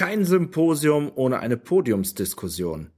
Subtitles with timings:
[0.00, 2.90] Kein Symposium ohne eine Podiumsdiskussion.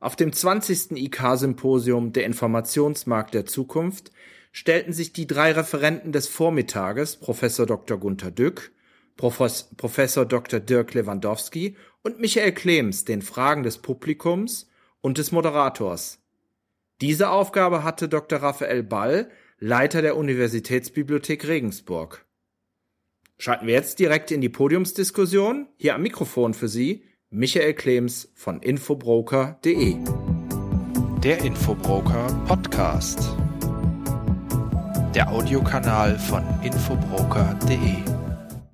[0.00, 0.90] Auf dem 20.
[0.90, 4.12] IK-Symposium Der Informationsmarkt der Zukunft
[4.52, 7.96] stellten sich die drei Referenten des Vormittages, Professor Dr.
[7.96, 8.70] Gunther Dück,
[9.16, 10.60] Professor Dr.
[10.60, 14.68] Dirk Lewandowski und Michael Klems den Fragen des Publikums
[15.00, 16.18] und des Moderators.
[17.00, 18.42] Diese Aufgabe hatte Dr.
[18.42, 22.26] Raphael Ball, Leiter der Universitätsbibliothek Regensburg.
[23.44, 25.66] Schalten wir jetzt direkt in die Podiumsdiskussion.
[25.76, 29.96] Hier am Mikrofon für Sie Michael Klems von infobroker.de.
[31.24, 33.36] Der Infobroker Podcast.
[35.12, 37.96] Der Audiokanal von infobroker.de.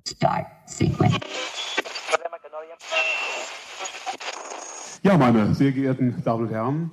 [0.07, 1.17] Start Sequence.
[5.01, 6.91] Ja, meine sehr geehrten Damen und Herren,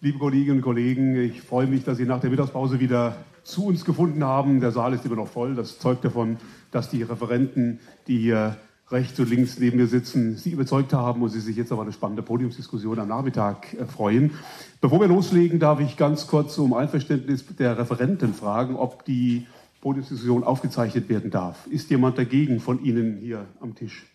[0.00, 3.84] liebe Kolleginnen und Kollegen, ich freue mich, dass Sie nach der Mittagspause wieder zu uns
[3.84, 4.60] gefunden haben.
[4.60, 5.54] Der Saal ist immer noch voll.
[5.54, 6.38] Das zeugt davon,
[6.70, 8.56] dass die Referenten, die hier
[8.90, 11.92] rechts und links neben mir sitzen, Sie überzeugt haben und Sie sich jetzt auf eine
[11.92, 14.32] spannende Podiumsdiskussion am Nachmittag äh, freuen.
[14.80, 19.46] Bevor wir loslegen, darf ich ganz kurz um Einverständnis der Referenten fragen, ob die
[19.80, 21.66] Podiumsdiskussion aufgezeichnet werden darf.
[21.68, 24.06] Ist jemand dagegen von Ihnen hier am Tisch?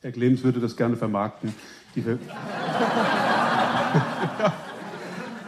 [0.00, 1.52] Herr Clems würde das gerne vermarkten.
[1.94, 2.18] Ver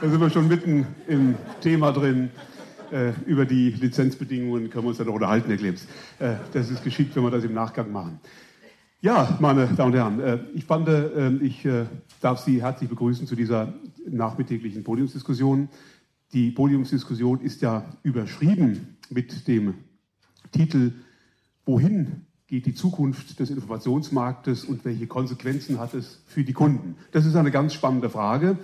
[0.01, 2.31] da sind wir schon mitten im Thema drin.
[2.91, 5.87] Äh, über die Lizenzbedingungen können wir uns ja noch unterhalten, Herr Klebs.
[6.19, 8.21] Äh, das ist geschickt, wenn wir das im Nachgang machen.
[9.01, 11.87] Ja, meine Damen und Herren, äh, ich fand, äh, ich äh,
[12.21, 13.75] darf Sie herzlich begrüßen zu dieser
[14.09, 15.69] nachmittäglichen Podiumsdiskussion.
[16.33, 19.75] Die Podiumsdiskussion ist ja überschrieben mit dem
[20.51, 20.93] Titel
[21.65, 26.97] Wohin geht die Zukunft des Informationsmarktes und welche Konsequenzen hat es für die Kunden?
[27.13, 28.59] Das ist eine ganz spannende Frage.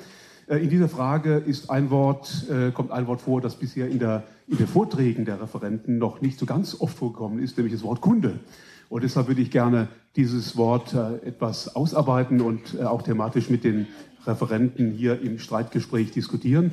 [0.46, 3.98] Äh, in dieser Frage ist ein Wort, äh, kommt ein Wort vor, das bisher in,
[3.98, 7.82] der, in den Vorträgen der Referenten noch nicht so ganz oft vorgekommen ist, nämlich das
[7.82, 8.40] Wort Kunde.
[8.88, 13.86] Und deshalb würde ich gerne dieses Wort äh, etwas ausarbeiten und auch thematisch mit den
[14.26, 16.72] Referenten hier im Streitgespräch diskutieren.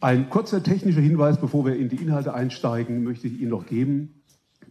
[0.00, 4.17] Ein kurzer technischer Hinweis, bevor wir in die Inhalte einsteigen, möchte ich Ihnen noch geben.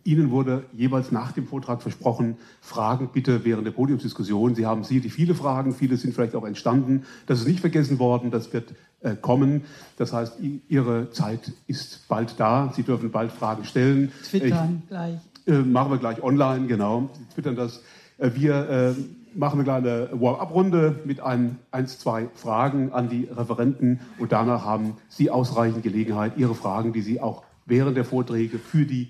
[0.08, 4.56] Ihnen wurde jeweils nach dem Vortrag versprochen, Fragen bitte während der Podiumsdiskussion.
[4.56, 7.04] Sie haben sicherlich viele Fragen, viele sind vielleicht auch entstanden.
[7.26, 9.66] Das ist nicht vergessen worden, das wird äh, kommen.
[9.98, 10.38] Das heißt,
[10.70, 12.72] Ihre Zeit ist bald da.
[12.74, 14.14] Sie dürfen bald Fragen stellen.
[14.24, 15.20] Twittern ich, gleich.
[15.46, 17.10] Äh, machen wir gleich online, genau.
[17.14, 17.84] Sie twittern das.
[18.18, 18.94] Äh, wir äh,
[19.38, 24.94] machen eine kleine Warm-up-Runde mit ein, eins, zwei Fragen an die Referenten und danach haben
[25.10, 29.10] Sie ausreichend Gelegenheit, Ihre Fragen, die Sie auch während der Vorträge für die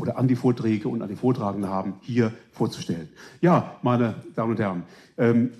[0.00, 3.08] oder an die Vorträge und an die Vortragenden haben, hier vorzustellen.
[3.40, 4.82] Ja, meine Damen und Herren,
[5.18, 5.50] ähm,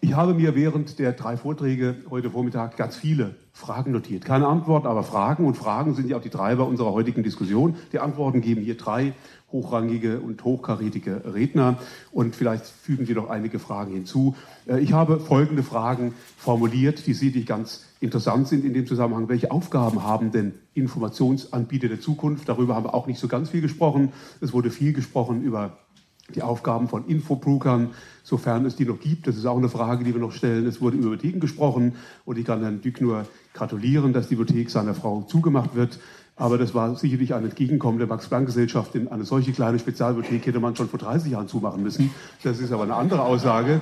[0.00, 4.24] ich habe mir während der drei Vorträge heute Vormittag ganz viele Fragen notiert.
[4.24, 5.44] Keine Antworten, aber Fragen.
[5.44, 7.76] Und Fragen sind ja auch die Treiber unserer heutigen Diskussion.
[7.92, 9.14] Die Antworten geben hier drei
[9.50, 11.78] hochrangige und hochkarätige Redner.
[12.12, 14.36] Und vielleicht fügen wir noch einige Fragen hinzu.
[14.66, 19.28] Äh, ich habe folgende Fragen formuliert, die sicherlich ganz interessant sind in dem Zusammenhang.
[19.28, 22.48] Welche Aufgaben haben denn Informationsanbieter der Zukunft?
[22.48, 24.12] Darüber haben wir auch nicht so ganz viel gesprochen.
[24.40, 25.78] Es wurde viel gesprochen über
[26.34, 27.90] die Aufgaben von Infobrokern,
[28.22, 29.26] sofern es die noch gibt.
[29.26, 30.66] Das ist auch eine Frage, die wir noch stellen.
[30.66, 31.94] Es wurde über Bibliotheken gesprochen
[32.24, 35.98] und ich kann Herrn Dück nur gratulieren, dass die Bibliothek seiner Frau zugemacht wird.
[36.38, 38.94] Aber das war sicherlich ein Entgegenkommen der Max-Planck-Gesellschaft.
[38.94, 42.10] In eine solche kleine Spezialbibliothek hätte man schon vor 30 Jahren zumachen müssen.
[42.44, 43.80] Das ist aber eine andere Aussage.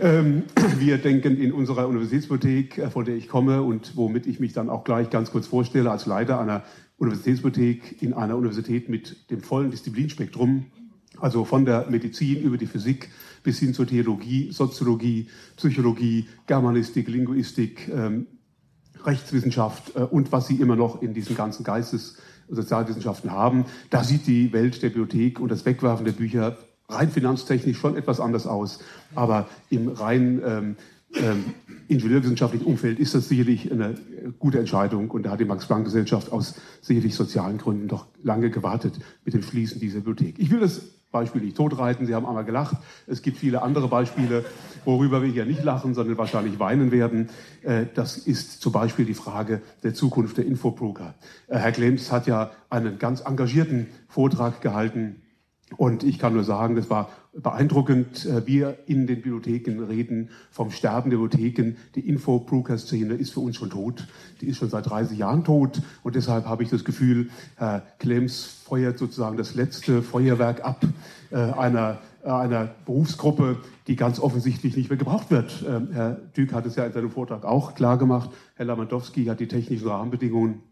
[0.00, 0.44] Ähm,
[0.78, 4.70] wir denken in unserer Universitätsbibliothek, äh, von der ich komme und womit ich mich dann
[4.70, 6.62] auch gleich ganz kurz vorstelle, als Leiter einer
[6.96, 10.66] Universitätsbibliothek in einer Universität mit dem vollen Disziplinspektrum,
[11.20, 13.10] also von der Medizin über die Physik
[13.42, 18.26] bis hin zur Theologie, Soziologie, Psychologie, Germanistik, Linguistik, ähm,
[19.04, 22.16] Rechtswissenschaft äh, und was sie immer noch in diesen ganzen Geistes-
[22.48, 23.66] und Sozialwissenschaften haben.
[23.90, 26.56] Da sieht die Welt der Bibliothek und das Wegwerfen der Bücher
[26.88, 28.80] rein finanztechnisch schon etwas anders aus.
[29.14, 30.76] Aber im rein ähm,
[31.14, 31.44] ähm,
[31.88, 33.94] ingenieurwissenschaftlichen Umfeld ist das sicherlich eine
[34.38, 35.10] gute Entscheidung.
[35.10, 39.80] Und da hat die Max-Planck-Gesellschaft aus sicherlich sozialen Gründen doch lange gewartet mit dem Schließen
[39.80, 40.38] dieser Bibliothek.
[40.38, 42.06] Ich will das Beispiel nicht totreiten.
[42.06, 42.76] Sie haben einmal gelacht.
[43.06, 44.44] Es gibt viele andere Beispiele,
[44.84, 47.30] worüber wir hier nicht lachen, sondern wahrscheinlich weinen werden.
[47.62, 51.14] Äh, das ist zum Beispiel die Frage der Zukunft der Infobroker.
[51.46, 55.22] Äh, Herr Klems hat ja einen ganz engagierten Vortrag gehalten.
[55.76, 58.24] Und ich kann nur sagen, das war beeindruckend.
[58.26, 61.76] Äh, wir in den Bibliotheken reden vom Sterben der Bibliotheken.
[61.94, 64.06] Die Infobroker-Szene ist für uns schon tot.
[64.40, 65.80] Die ist schon seit 30 Jahren tot.
[66.02, 70.84] Und deshalb habe ich das Gefühl, Herr Klems feuert sozusagen das letzte Feuerwerk ab
[71.30, 75.64] äh, einer, äh, einer Berufsgruppe, die ganz offensichtlich nicht mehr gebraucht wird.
[75.66, 78.30] Ähm, Herr Dück hat es ja in seinem Vortrag auch klar gemacht.
[78.54, 80.62] Herr Lamandowski hat die technischen Rahmenbedingungen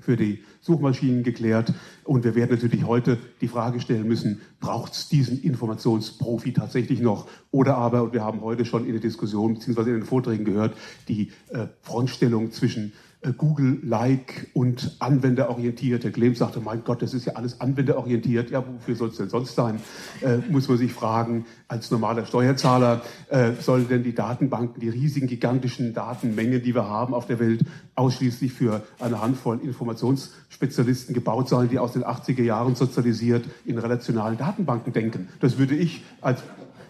[0.00, 1.72] für die Suchmaschinen geklärt.
[2.04, 7.28] Und wir werden natürlich heute die Frage stellen müssen, braucht es diesen Informationsprofi tatsächlich noch?
[7.50, 9.80] Oder aber, und wir haben heute schon in der Diskussion bzw.
[9.80, 10.76] in den Vorträgen gehört,
[11.08, 16.04] die äh, Frontstellung zwischen äh, Google-like und anwenderorientiert.
[16.04, 18.50] Herr Klemm sagte, mein Gott, das ist ja alles anwenderorientiert.
[18.50, 19.80] Ja, wofür soll es denn sonst sein?
[20.20, 25.26] Äh, muss man sich fragen, als normaler Steuerzahler, äh, sollen denn die Datenbanken, die riesigen,
[25.26, 27.62] gigantischen Datenmengen, die wir haben auf der Welt,
[27.96, 34.38] ausschließlich für eine Handvoll Informationsspezialisten gebaut sein, die aus den 80er Jahren sozialisiert in relationalen
[34.38, 35.28] Datenbanken denken?
[35.40, 36.42] Das würde ich als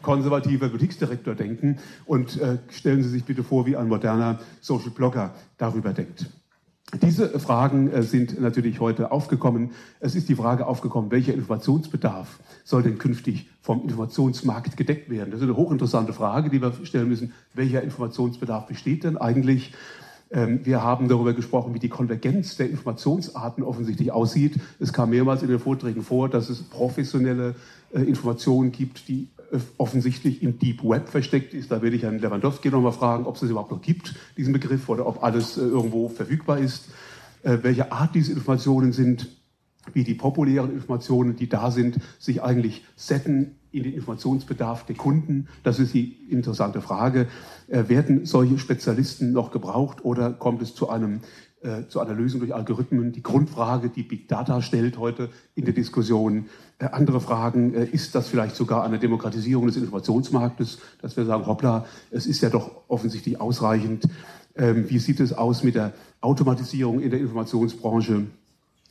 [0.03, 1.79] konservativer Boutique-Direktor denken.
[2.07, 6.27] Und äh, stellen Sie sich bitte vor, wie ein moderner Social Blogger darüber denkt.
[7.03, 9.73] Diese Fragen äh, sind natürlich heute aufgekommen.
[10.01, 15.31] Es ist die Frage aufgekommen, welcher Informationsbedarf soll denn künftig vom Informationsmarkt gedeckt werden?
[15.31, 17.35] Das ist eine hochinteressante Frage, die wir stellen müssen.
[17.53, 19.75] Welcher Informationsbedarf besteht denn eigentlich?
[20.31, 24.59] Ähm, wir haben darüber gesprochen, wie die Konvergenz der Informationsarten offensichtlich aussieht.
[24.81, 27.55] Es kam mehrmals in den Vorträgen vor, dass es professionelle
[27.93, 29.29] äh, Informationen gibt, die
[29.79, 31.71] offensichtlich im Deep Web versteckt ist.
[31.71, 34.89] Da werde ich Herrn Lewandowski nochmal fragen, ob es das überhaupt noch gibt, diesen Begriff,
[34.89, 36.89] oder ob alles äh, irgendwo verfügbar ist.
[37.43, 39.29] Äh, welche Art diese Informationen sind,
[39.95, 45.49] wie die populären Informationen, die da sind, sich eigentlich setten in den Informationsbedarf der Kunden.
[45.63, 47.27] Das ist die interessante Frage.
[47.69, 51.21] Äh, werden solche Spezialisten noch gebraucht oder kommt es zu einem
[51.61, 53.11] äh, zu einer Lösung durch Algorithmen.
[53.11, 56.47] Die Grundfrage, die Big Data stellt heute in der Diskussion.
[56.81, 61.47] Äh, andere Fragen, äh, ist das vielleicht sogar eine Demokratisierung des Informationsmarktes, dass wir sagen,
[61.47, 64.05] hoppla, es ist ja doch offensichtlich ausreichend.
[64.55, 68.27] Ähm, wie sieht es aus mit der Automatisierung in der Informationsbranche?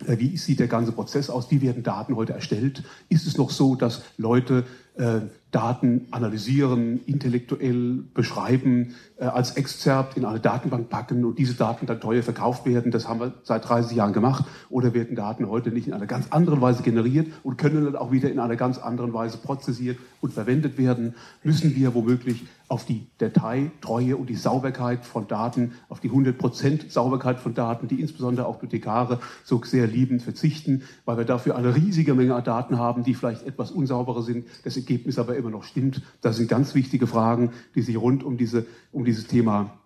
[0.06, 1.50] Äh, wie sieht der ganze Prozess aus?
[1.50, 2.84] Wie werden Daten heute erstellt?
[3.08, 4.66] Ist es noch so, dass Leute
[4.98, 5.22] äh,
[5.52, 12.02] Daten analysieren, intellektuell beschreiben, äh, als Exzerpt in eine Datenbank packen und diese Daten dann
[12.02, 12.92] teuer verkauft werden.
[12.92, 14.46] Das haben wir seit 30 Jahren gemacht.
[14.70, 18.12] Oder werden Daten heute nicht in einer ganz anderen Weise generiert und können dann auch
[18.12, 21.16] wieder in einer ganz anderen Weise prozessiert und verwendet werden?
[21.44, 27.40] Müssen wir womöglich auf die Detailtreue und die Sauberkeit von Daten, auf die 100% Sauberkeit
[27.40, 32.14] von Daten, die insbesondere auch Bibliothekare so sehr liebend verzichten, weil wir dafür eine riesige
[32.14, 34.46] Menge an Daten haben, die vielleicht etwas unsauberer sind.
[34.66, 36.02] Das Ergebnis aber immer noch stimmt.
[36.22, 39.78] Das sind ganz wichtige Fragen, die sich rund um, diese, um dieses Thema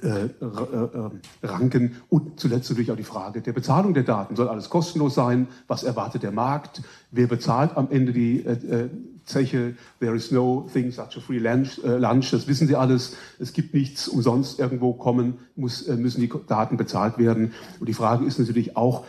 [0.00, 1.10] äh, äh, äh,
[1.42, 4.36] ranken und zuletzt natürlich auch die Frage der Bezahlung der Daten.
[4.36, 5.48] Soll alles kostenlos sein?
[5.66, 6.82] Was erwartet der Markt?
[7.10, 8.90] Wer bezahlt am Ende die äh, äh
[9.24, 9.74] Zeche?
[10.00, 12.30] There is no thing such a free lunch, äh, lunch.
[12.30, 13.16] Das wissen Sie alles.
[13.38, 17.52] Es gibt nichts umsonst irgendwo kommen, muss, müssen die Daten bezahlt werden.
[17.80, 19.04] Und die Frage ist natürlich auch,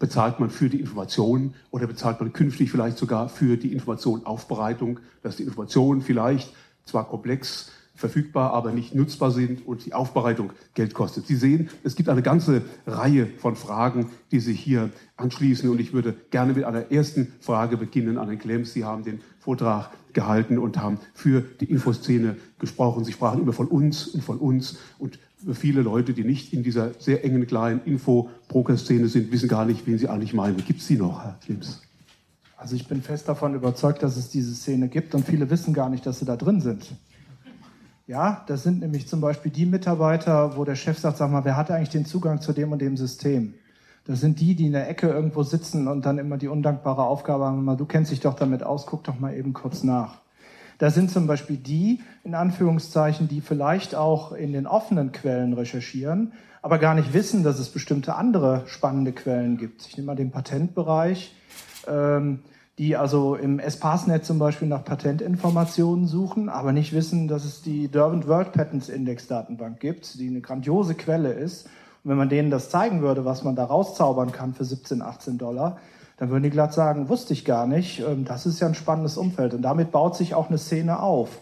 [0.00, 5.36] bezahlt man für die Information oder bezahlt man künftig vielleicht sogar für die Informationaufbereitung, dass
[5.36, 6.52] die Informationen vielleicht
[6.84, 11.26] zwar komplex verfügbar, aber nicht nutzbar sind und die Aufbereitung Geld kostet.
[11.26, 14.88] Sie sehen, es gibt eine ganze Reihe von Fragen, die sich hier
[15.18, 18.72] anschließen und ich würde gerne mit einer ersten Frage beginnen an den Klems.
[18.72, 23.04] Sie haben den Vortrag gehalten und haben für die Infoszene gesprochen.
[23.04, 25.18] Sie sprachen immer von uns und von uns und
[25.52, 29.98] viele Leute, die nicht in dieser sehr engen kleinen Info-Broker-Szene sind, wissen gar nicht, wen
[29.98, 30.56] sie eigentlich meinen.
[30.58, 31.82] Gibt es die noch, Herr Klims?
[32.56, 35.88] Also ich bin fest davon überzeugt, dass es diese Szene gibt und viele wissen gar
[35.88, 36.94] nicht, dass sie da drin sind.
[38.06, 41.56] Ja, das sind nämlich zum Beispiel die Mitarbeiter, wo der Chef sagt, sag mal, wer
[41.56, 43.54] hat eigentlich den Zugang zu dem und dem System?
[44.04, 47.44] Das sind die, die in der Ecke irgendwo sitzen und dann immer die undankbare Aufgabe
[47.44, 50.19] haben, du kennst dich doch damit aus, guck doch mal eben kurz nach.
[50.80, 56.32] Da sind zum Beispiel die, in Anführungszeichen, die vielleicht auch in den offenen Quellen recherchieren,
[56.62, 59.86] aber gar nicht wissen, dass es bestimmte andere spannende Quellen gibt.
[59.86, 61.34] Ich nehme mal den Patentbereich,
[61.86, 62.38] ähm,
[62.78, 67.88] die also im Espacenet zum Beispiel nach Patentinformationen suchen, aber nicht wissen, dass es die
[67.88, 71.66] Derwent World Patents Index Datenbank gibt, die eine grandiose Quelle ist.
[72.04, 75.36] Und wenn man denen das zeigen würde, was man da rauszaubern kann für 17, 18
[75.36, 75.76] Dollar,
[76.20, 79.16] dann würden die glatt sagen, wusste ich gar nicht, ähm, das ist ja ein spannendes
[79.16, 79.54] Umfeld.
[79.54, 81.40] Und damit baut sich auch eine Szene auf.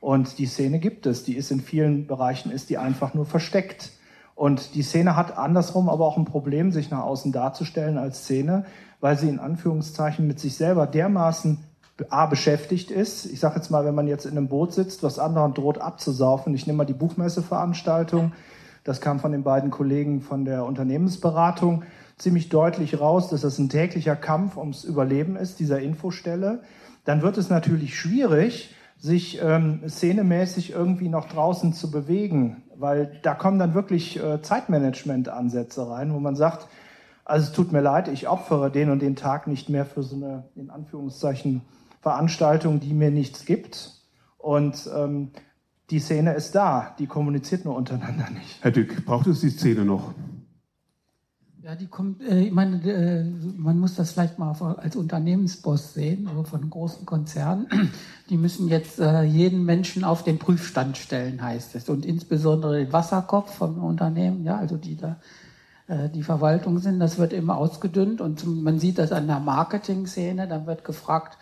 [0.00, 3.90] Und die Szene gibt es, die ist in vielen Bereichen, ist die einfach nur versteckt.
[4.34, 8.66] Und die Szene hat andersrum aber auch ein Problem, sich nach außen darzustellen als Szene,
[9.00, 11.64] weil sie in Anführungszeichen mit sich selber dermaßen
[12.10, 13.24] A beschäftigt ist.
[13.24, 16.54] Ich sage jetzt mal, wenn man jetzt in einem Boot sitzt, was anderen droht abzusaufen.
[16.54, 18.32] Ich nehme mal die Buchmesseveranstaltung.
[18.84, 21.82] Das kam von den beiden Kollegen von der Unternehmensberatung
[22.18, 26.62] ziemlich deutlich raus, dass das ein täglicher Kampf ums Überleben ist, dieser Infostelle,
[27.04, 33.34] dann wird es natürlich schwierig, sich ähm, szenemäßig irgendwie noch draußen zu bewegen, weil da
[33.34, 36.66] kommen dann wirklich äh, Zeitmanagement-Ansätze rein, wo man sagt,
[37.24, 40.16] also es tut mir leid, ich opfere den und den Tag nicht mehr für so
[40.16, 41.62] eine, in Anführungszeichen,
[42.00, 43.92] Veranstaltung, die mir nichts gibt.
[44.38, 45.30] Und ähm,
[45.90, 48.62] die Szene ist da, die kommuniziert nur untereinander nicht.
[48.62, 50.14] Herr Dück, braucht es die Szene noch?
[51.64, 53.24] Ja, die kommt, äh, ich meine, äh,
[53.56, 57.66] man muss das vielleicht mal als Unternehmensboss sehen, also von großen Konzernen.
[58.30, 61.88] Die müssen jetzt äh, jeden Menschen auf den Prüfstand stellen, heißt es.
[61.88, 65.16] Und insbesondere den Wasserkopf vom Unternehmen, ja, also die da
[66.14, 70.66] die Verwaltung sind, das wird immer ausgedünnt und man sieht das an der Marketing-Szene, dann
[70.66, 71.38] wird gefragt,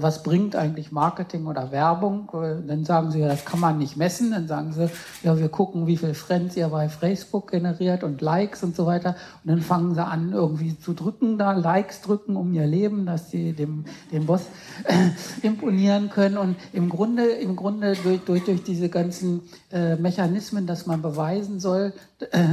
[0.00, 2.28] was bringt eigentlich Marketing oder Werbung?
[2.34, 4.30] Äh, dann sagen sie, ja, das kann man nicht messen.
[4.30, 4.90] Dann sagen sie,
[5.22, 9.16] ja, wir gucken, wie viel Friends ihr bei Facebook generiert und Likes und so weiter.
[9.42, 13.30] Und dann fangen sie an, irgendwie zu drücken, da Likes drücken um ihr Leben, dass
[13.30, 14.42] sie dem, dem Boss
[14.84, 15.08] äh,
[15.46, 16.36] imponieren können.
[16.36, 19.40] Und im Grunde, im Grunde durch, durch, durch diese ganzen
[19.72, 22.44] äh, Mechanismen, dass man beweisen soll, äh,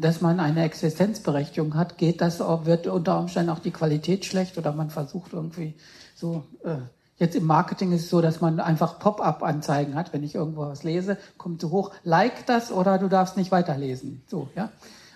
[0.00, 4.72] dass man eine Existenzberechtigung hat, geht das, wird unter Umständen auch die Qualität schlecht oder
[4.72, 5.74] man versucht irgendwie
[6.20, 6.76] so, äh,
[7.16, 10.12] jetzt im Marketing ist es so, dass man einfach Pop-up-Anzeigen hat.
[10.12, 14.22] Wenn ich irgendwo was lese, kommt so hoch, like das oder du darfst nicht weiterlesen.
[14.26, 14.70] So, ja.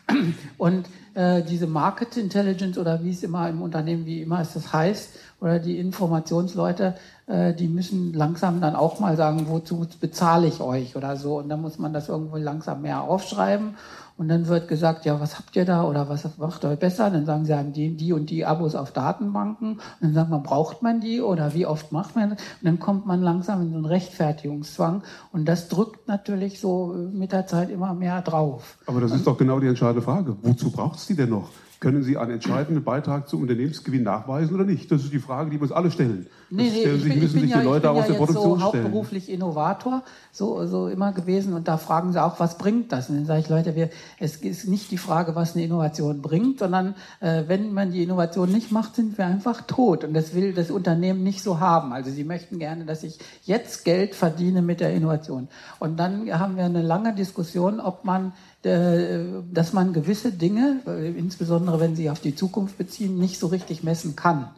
[0.58, 4.72] Und äh, diese Market Intelligence oder wie es immer im Unternehmen, wie immer es das
[4.72, 6.94] heißt, oder die Informationsleute,
[7.26, 11.38] äh, die müssen langsam dann auch mal sagen, wozu bezahle ich euch oder so.
[11.38, 13.76] Und dann muss man das irgendwo langsam mehr aufschreiben
[14.16, 17.10] und dann wird gesagt, ja, was habt ihr da oder was macht euch besser?
[17.10, 19.72] Dann sagen sie, haben die, die und die Abos auf Datenbanken.
[19.72, 22.38] Und dann sagt man, braucht man die oder wie oft macht man das?
[22.38, 25.02] Und dann kommt man langsam in so einen Rechtfertigungszwang.
[25.32, 28.78] Und das drückt natürlich so mit der Zeit immer mehr drauf.
[28.86, 30.36] Aber das ist doch genau die entscheidende Frage.
[30.42, 31.50] Wozu braucht es die denn noch?
[31.80, 34.90] Können Sie einen entscheidenden Beitrag zum Unternehmensgewinn nachweisen oder nicht?
[34.90, 36.28] Das ist die Frage, die wir uns alle stellen.
[36.56, 40.66] Nee, nee, ich bin, ich bin ja, ich bin ja Produktion so hauptberuflich Innovator, so,
[40.66, 41.52] so immer gewesen.
[41.52, 43.08] Und da fragen sie auch, was bringt das?
[43.08, 46.60] Und dann sage ich, Leute, wir, es ist nicht die Frage, was eine Innovation bringt,
[46.60, 50.04] sondern äh, wenn man die Innovation nicht macht, sind wir einfach tot.
[50.04, 51.92] Und das will das Unternehmen nicht so haben.
[51.92, 55.48] Also sie möchten gerne, dass ich jetzt Geld verdiene mit der Innovation.
[55.80, 58.32] Und dann haben wir eine lange Diskussion, ob man
[58.64, 63.48] äh, dass man gewisse Dinge, äh, insbesondere wenn sie auf die Zukunft beziehen, nicht so
[63.48, 64.48] richtig messen kann.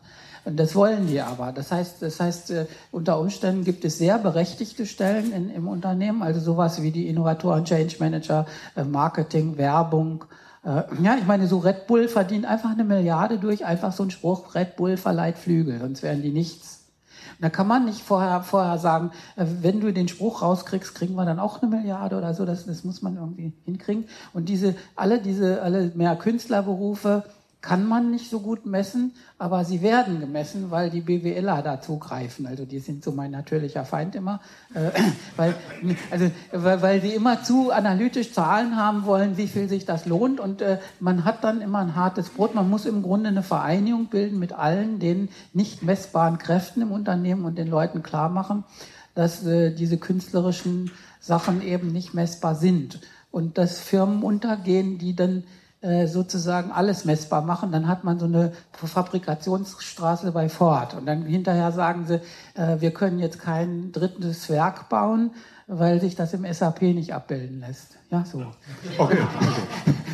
[0.48, 1.52] Das wollen die aber.
[1.52, 6.22] Das heißt, das heißt, äh, unter Umständen gibt es sehr berechtigte Stellen in, im Unternehmen,
[6.22, 8.46] also sowas wie die Innovatoren, Change Manager,
[8.88, 10.24] Marketing, Werbung.
[10.64, 14.56] Ja, ich meine, so Red Bull verdient einfach eine Milliarde durch einfach so einen Spruch,
[14.56, 16.76] Red Bull verleiht Flügel, sonst wären die nichts.
[17.40, 21.24] Da kann man nicht vorher, vorher sagen, äh, wenn du den Spruch rauskriegst, kriegen wir
[21.24, 22.44] dann auch eine Milliarde oder so.
[22.44, 24.06] Das, das muss man irgendwie hinkriegen.
[24.32, 27.24] Und diese, alle diese, alle mehr Künstlerberufe,
[27.66, 32.46] kann man nicht so gut messen, aber sie werden gemessen, weil die BWLer da zugreifen.
[32.46, 34.40] Also die sind so mein natürlicher Feind immer,
[34.72, 34.92] äh,
[35.36, 35.52] weil,
[36.12, 40.38] also, weil, weil die immer zu analytisch Zahlen haben wollen, wie viel sich das lohnt.
[40.38, 42.54] Und äh, man hat dann immer ein hartes Brot.
[42.54, 47.44] Man muss im Grunde eine Vereinigung bilden mit allen den nicht messbaren Kräften im Unternehmen
[47.44, 48.62] und den Leuten klar machen,
[49.16, 53.00] dass äh, diese künstlerischen Sachen eben nicht messbar sind.
[53.32, 55.42] Und dass Firmen untergehen, die dann
[56.06, 60.94] sozusagen alles messbar machen, dann hat man so eine Fabrikationsstraße bei Ford.
[60.94, 62.20] Und dann hinterher sagen sie,
[62.54, 65.30] äh, wir können jetzt kein drittes Werk bauen,
[65.66, 67.96] weil sich das im SAP nicht abbilden lässt.
[68.10, 68.44] Ja, so.
[68.98, 69.18] Okay.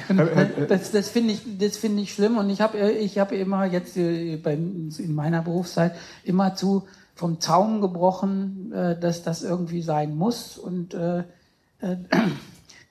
[0.08, 0.66] okay.
[0.68, 2.38] das das finde ich, das finde ich schlimm.
[2.38, 7.82] Und ich habe ich hab immer jetzt äh, in meiner Berufszeit immer zu vom Zaum
[7.82, 10.56] gebrochen, dass das irgendwie sein muss.
[10.56, 11.24] Und äh,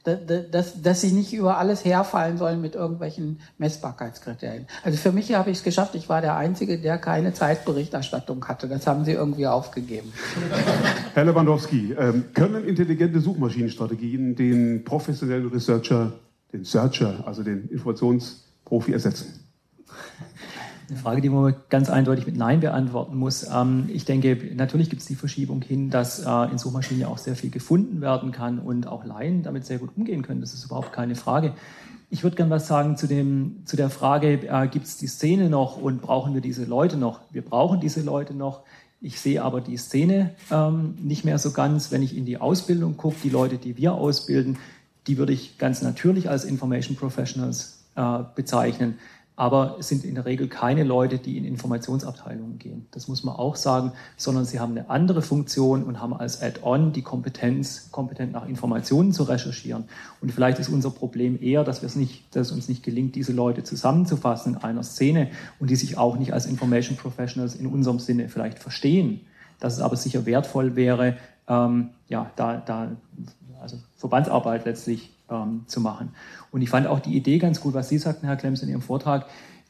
[0.04, 4.68] dass, dass sie nicht über alles herfallen sollen mit irgendwelchen Messbarkeitskriterien.
[4.84, 5.96] Also für mich habe ich es geschafft.
[5.96, 8.68] Ich war der Einzige, der keine Zeitberichterstattung hatte.
[8.68, 10.12] Das haben sie irgendwie aufgegeben.
[11.14, 16.14] Herr Lewandowski, ähm, können intelligente Suchmaschinenstrategien den professionellen Researcher,
[16.54, 19.42] den Searcher, also den Informationsprofi ersetzen?
[20.92, 23.48] Eine Frage, die man ganz eindeutig mit Nein beantworten muss.
[23.50, 27.18] Ähm, ich denke, natürlich gibt es die Verschiebung hin, dass äh, in Suchmaschinen ja auch
[27.18, 30.42] sehr viel gefunden werden kann und auch Laien damit sehr gut umgehen können.
[30.42, 31.54] Das ist überhaupt keine Frage.
[32.10, 35.50] Ich würde gerne was sagen zu, dem, zu der Frage, äh, gibt es die Szene
[35.50, 37.22] noch und brauchen wir diese Leute noch?
[37.32, 38.64] Wir brauchen diese Leute noch.
[39.00, 41.90] Ich sehe aber die Szene ähm, nicht mehr so ganz.
[41.94, 44.58] Wenn ich in die Ausbildung gucke, die Leute, die wir ausbilden,
[45.08, 49.00] die würde ich ganz natürlich als Information Professionals äh, bezeichnen
[49.42, 52.86] aber es sind in der Regel keine Leute, die in Informationsabteilungen gehen.
[52.92, 56.94] Das muss man auch sagen, sondern sie haben eine andere Funktion und haben als Add-on
[56.94, 59.86] die Kompetenz, kompetent nach Informationen zu recherchieren.
[60.22, 63.64] Und vielleicht ist unser Problem eher, dass, nicht, dass es uns nicht gelingt, diese Leute
[63.64, 68.30] zusammenzufassen in einer Szene und die sich auch nicht als Information Professionals in unserem Sinne
[68.30, 69.22] vielleicht verstehen.
[69.60, 71.18] Dass es aber sicher wertvoll wäre,
[71.48, 72.92] ähm, ja, da, da,
[73.60, 76.10] also Verbandsarbeit letztlich ähm, zu machen.
[76.52, 78.82] Und ich fand auch die Idee ganz gut, was Sie sagten, Herr Klemms, in Ihrem
[78.82, 79.26] Vortrag,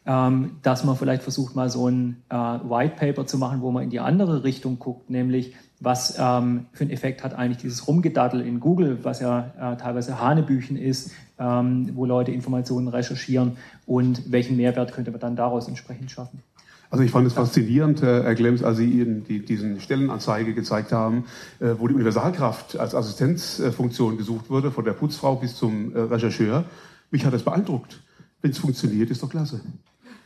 [0.06, 3.84] ähm, dass man vielleicht versucht, mal so ein äh, White Paper zu machen, wo man
[3.84, 8.42] in die andere Richtung guckt, nämlich was ähm, für einen Effekt hat eigentlich dieses Rumgedattel
[8.42, 14.58] in Google, was ja äh, teilweise Hanebüchen ist, ähm, wo Leute Informationen recherchieren und welchen
[14.58, 16.44] Mehrwert könnte man dann daraus entsprechend schaffen.
[16.92, 20.92] Also ich fand es faszinierend, äh, Herr Glems, als Sie Ihnen die, diesen Stellenanzeige gezeigt
[20.92, 21.24] haben,
[21.62, 26.66] äh, wo die Universalkraft als Assistenzfunktion gesucht wurde, von der Putzfrau bis zum äh, Rechercheur.
[27.10, 28.02] Mich hat das beeindruckt.
[28.42, 29.62] Wenn es funktioniert, ist doch klasse.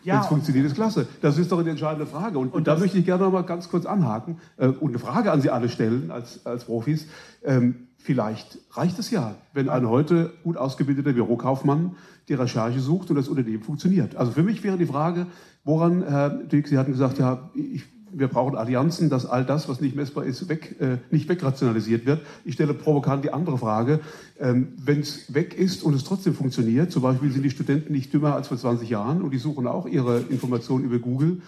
[0.03, 0.15] Ja.
[0.15, 1.07] Wenn es funktioniert, ist klasse.
[1.21, 2.39] Das ist doch eine entscheidende Frage.
[2.39, 5.31] Und, und da möchte ich gerne noch mal ganz kurz anhaken äh, und eine Frage
[5.31, 7.05] an Sie alle stellen als, als Profis.
[7.43, 11.95] Ähm, vielleicht reicht es ja, wenn ein heute gut ausgebildeter Bürokaufmann
[12.29, 14.15] die Recherche sucht und das Unternehmen funktioniert.
[14.15, 15.27] Also für mich wäre die Frage,
[15.63, 17.83] woran, Herr Dick, Sie hatten gesagt, ja, ich
[18.17, 22.21] wir brauchen Allianzen, dass all das, was nicht messbar ist, weg, äh, nicht wegrationalisiert wird.
[22.45, 23.99] Ich stelle provokant die andere Frage.
[24.39, 28.13] Ähm, Wenn es weg ist und es trotzdem funktioniert, zum Beispiel sind die Studenten nicht
[28.13, 31.41] dümmer als vor 20 Jahren und die suchen auch ihre Informationen über Google,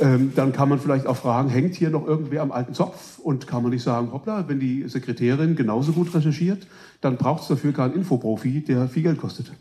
[0.00, 3.18] ähm, dann kann man vielleicht auch fragen, hängt hier noch irgendwer am alten Zopf?
[3.18, 6.66] Und kann man nicht sagen, hoppla, wenn die Sekretärin genauso gut recherchiert,
[7.00, 9.52] dann braucht es dafür keinen Infoprofi, der viel Geld kostet.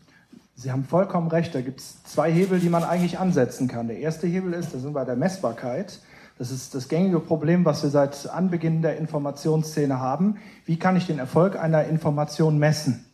[0.56, 3.88] Sie haben vollkommen recht, da gibt es zwei Hebel, die man eigentlich ansetzen kann.
[3.88, 6.00] Der erste Hebel ist, das sind bei der Messbarkeit.
[6.38, 10.38] Das ist das gängige Problem, was wir seit Anbeginn der Informationsszene haben.
[10.66, 13.06] Wie kann ich den Erfolg einer Information messen?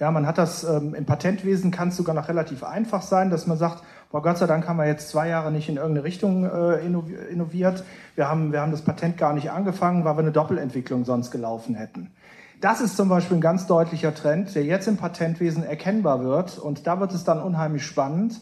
[0.00, 3.46] Ja, man hat das ähm, im Patentwesen kann es sogar noch relativ einfach sein, dass
[3.46, 6.44] man sagt, boah, Gott sei Dank haben wir jetzt zwei Jahre nicht in irgendeine Richtung
[6.44, 7.82] äh, innoviert.
[8.14, 11.74] Wir haben, wir haben das Patent gar nicht angefangen, weil wir eine Doppelentwicklung sonst gelaufen
[11.74, 12.12] hätten.
[12.60, 16.58] Das ist zum Beispiel ein ganz deutlicher Trend, der jetzt im Patentwesen erkennbar wird.
[16.60, 18.40] Und da wird es dann unheimlich spannend.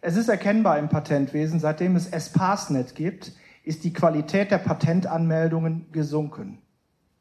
[0.00, 3.30] Es ist erkennbar im Patentwesen, seitdem es SPASnet gibt,
[3.62, 6.58] ist die Qualität der Patentanmeldungen gesunken.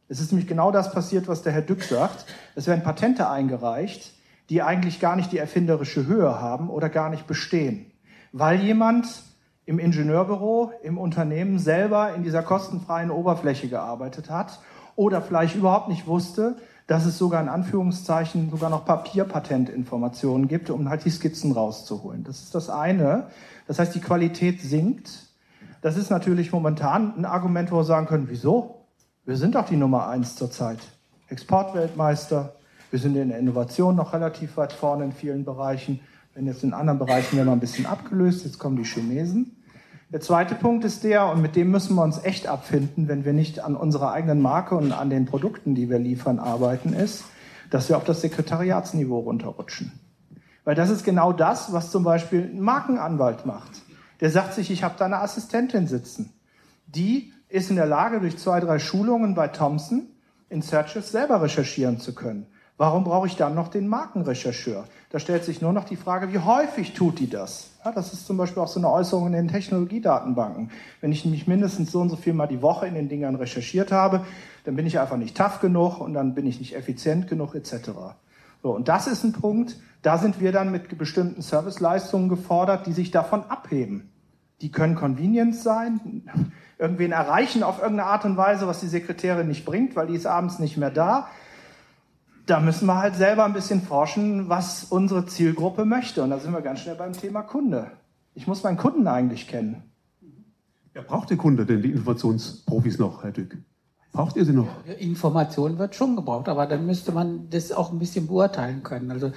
[0.10, 2.25] Es ist nämlich genau das passiert, was der Herr Dück sagt.
[2.55, 4.15] Es werden Patente eingereicht,
[4.50, 7.90] die eigentlich gar nicht die erfinderische Höhe haben oder gar nicht bestehen,
[8.31, 9.23] weil jemand
[9.65, 14.59] im Ingenieurbüro, im Unternehmen selber in dieser kostenfreien Oberfläche gearbeitet hat
[14.95, 16.57] oder vielleicht überhaupt nicht wusste,
[16.88, 22.23] dass es sogar in Anführungszeichen sogar noch Papierpatentinformationen gibt, um halt die Skizzen rauszuholen.
[22.23, 23.27] Das ist das eine.
[23.67, 25.31] Das heißt, die Qualität sinkt
[25.81, 28.85] das ist natürlich momentan ein Argument, wo wir sagen können, wieso?
[29.25, 30.77] Wir sind doch die Nummer eins zurzeit.
[31.27, 32.53] Exportweltmeister.
[32.91, 36.00] Wir sind in der Innovation noch relativ weit vorne in vielen Bereichen.
[36.33, 39.57] Wenn jetzt in anderen Bereichen wir mal ein bisschen abgelöst, jetzt kommen die Chinesen.
[40.11, 43.33] Der zweite Punkt ist der, und mit dem müssen wir uns echt abfinden, wenn wir
[43.33, 47.24] nicht an unserer eigenen Marke und an den Produkten, die wir liefern, arbeiten, ist,
[47.70, 49.94] dass wir auf das Sekretariatsniveau runterrutschen.
[50.63, 53.81] Weil das ist genau das, was zum Beispiel ein Markenanwalt macht
[54.22, 56.31] der sagt sich, ich habe da eine Assistentin sitzen.
[56.85, 60.07] Die ist in der Lage, durch zwei, drei Schulungen bei Thompson
[60.48, 62.46] in Searches selber recherchieren zu können.
[62.77, 64.85] Warum brauche ich dann noch den Markenrechercheur?
[65.11, 67.71] Da stellt sich nur noch die Frage, wie häufig tut die das?
[67.83, 70.71] Ja, das ist zum Beispiel auch so eine Äußerung in den Technologiedatenbanken.
[71.01, 73.91] Wenn ich nämlich mindestens so und so viel mal die Woche in den Dingern recherchiert
[73.91, 74.25] habe,
[74.63, 77.91] dann bin ich einfach nicht tough genug und dann bin ich nicht effizient genug etc.
[78.63, 82.93] So, und das ist ein Punkt, da sind wir dann mit bestimmten Serviceleistungen gefordert, die
[82.93, 84.09] sich davon abheben.
[84.61, 86.24] Die können Convenience sein,
[86.77, 90.27] irgendwen erreichen auf irgendeine Art und Weise, was die Sekretärin nicht bringt, weil die ist
[90.27, 91.27] abends nicht mehr da.
[92.46, 96.24] Da müssen wir halt selber ein bisschen forschen, was unsere Zielgruppe möchte.
[96.24, 97.92] Und da sind wir ganz schnell beim Thema Kunde.
[98.34, 99.84] Ich muss meinen Kunden eigentlich kennen.
[100.94, 103.58] Ja, braucht der Kunde denn die Informationsprofis noch, Herr Dück?
[104.12, 104.68] Braucht ihr sie noch?
[105.00, 109.10] Information wird schon gebraucht, aber dann müsste man das auch ein bisschen beurteilen können.
[109.10, 109.32] Also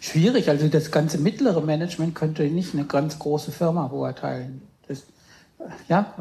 [0.00, 0.50] schwierig.
[0.50, 4.60] Also das ganze mittlere Management könnte nicht eine ganz große Firma beurteilen.
[5.88, 6.14] Ja,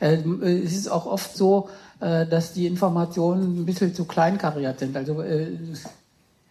[0.00, 1.68] äh, es ist auch oft so,
[2.00, 4.96] äh, dass die Informationen ein bisschen zu kleinkariert sind.
[4.96, 5.56] Also, äh,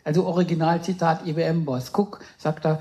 [0.03, 1.91] also Originalzitat IBM-Boss.
[1.93, 2.79] Guck, sagt er,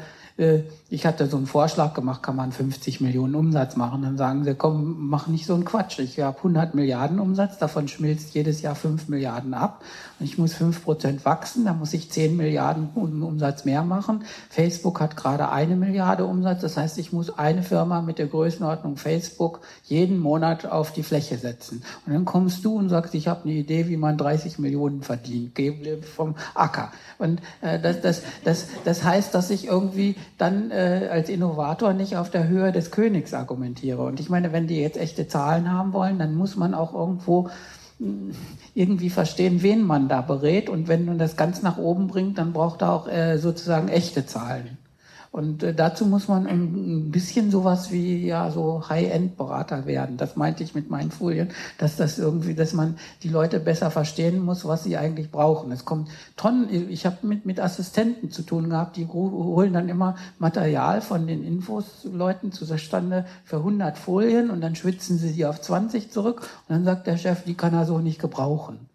[0.88, 4.00] ich hatte so einen Vorschlag gemacht, kann man 50 Millionen Umsatz machen.
[4.00, 5.98] Dann sagen sie, komm, mach nicht so einen Quatsch.
[5.98, 9.82] Ich habe 100 Milliarden Umsatz, davon schmilzt jedes Jahr 5 Milliarden ab.
[10.20, 14.24] Ich muss 5 Prozent wachsen, dann muss ich 10 Milliarden Umsatz mehr machen.
[14.50, 16.61] Facebook hat gerade eine Milliarde Umsatz.
[16.61, 21.38] Das heißt, ich muss eine Firma mit der Größenordnung Facebook jeden Monat auf die Fläche
[21.38, 21.83] setzen.
[22.06, 25.59] Und dann kommst du und sagst, ich habe eine Idee, wie man 30 Millionen verdient,
[26.04, 26.92] vom Acker.
[27.18, 32.16] Und äh, das, das, das, das heißt, dass ich irgendwie dann äh, als Innovator nicht
[32.16, 34.02] auf der Höhe des Königs argumentiere.
[34.02, 37.48] Und ich meine, wenn die jetzt echte Zahlen haben wollen, dann muss man auch irgendwo
[38.74, 40.68] irgendwie verstehen, wen man da berät.
[40.68, 44.26] Und wenn man das ganz nach oben bringt, dann braucht er auch äh, sozusagen echte
[44.26, 44.78] Zahlen.
[45.32, 50.16] Und äh, dazu muss man ein bisschen sowas wie ja so High-End-Berater werden.
[50.16, 54.44] Das meinte ich mit meinen Folien, dass das irgendwie, dass man die Leute besser verstehen
[54.44, 55.70] muss, was sie eigentlich brauchen.
[55.70, 56.68] Es kommt Tonnen.
[56.90, 61.44] Ich habe mit mit Assistenten zu tun gehabt, die holen dann immer Material von den
[61.44, 66.84] Infos-Leuten zustande für 100 Folien und dann schwitzen sie die auf 20 zurück und dann
[66.84, 68.89] sagt der Chef, die kann er so nicht gebrauchen.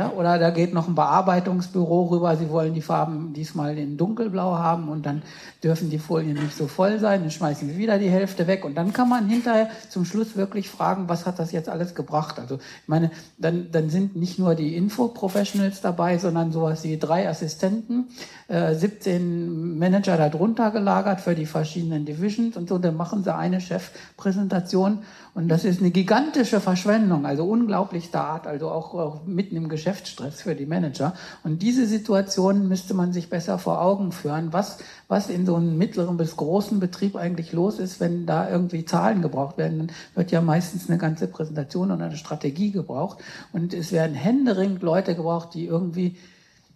[0.00, 4.56] Ja, oder da geht noch ein Bearbeitungsbüro rüber, sie wollen die Farben diesmal in dunkelblau
[4.56, 5.20] haben und dann
[5.62, 8.64] dürfen die Folien nicht so voll sein, dann schmeißen sie wieder die Hälfte weg.
[8.64, 12.38] Und dann kann man hinterher zum Schluss wirklich fragen, was hat das jetzt alles gebracht?
[12.38, 17.28] Also ich meine, dann, dann sind nicht nur die Info-Professionals dabei, sondern sowas wie drei
[17.28, 18.06] Assistenten,
[18.50, 23.60] äh, 17 Manager darunter gelagert für die verschiedenen Divisions und so, dann machen sie eine
[23.60, 24.98] Chefpräsentation
[25.32, 30.42] und das ist eine gigantische Verschwendung, also unglaublichster Art, also auch, auch mitten im Geschäftsstress
[30.42, 31.14] für die Manager.
[31.44, 35.78] Und diese Situation müsste man sich besser vor Augen führen, was, was in so einem
[35.78, 39.78] mittleren bis großen Betrieb eigentlich los ist, wenn da irgendwie Zahlen gebraucht werden.
[39.78, 43.18] Dann wird ja meistens eine ganze Präsentation und eine Strategie gebraucht.
[43.52, 46.16] Und es werden händeringend Leute gebraucht, die irgendwie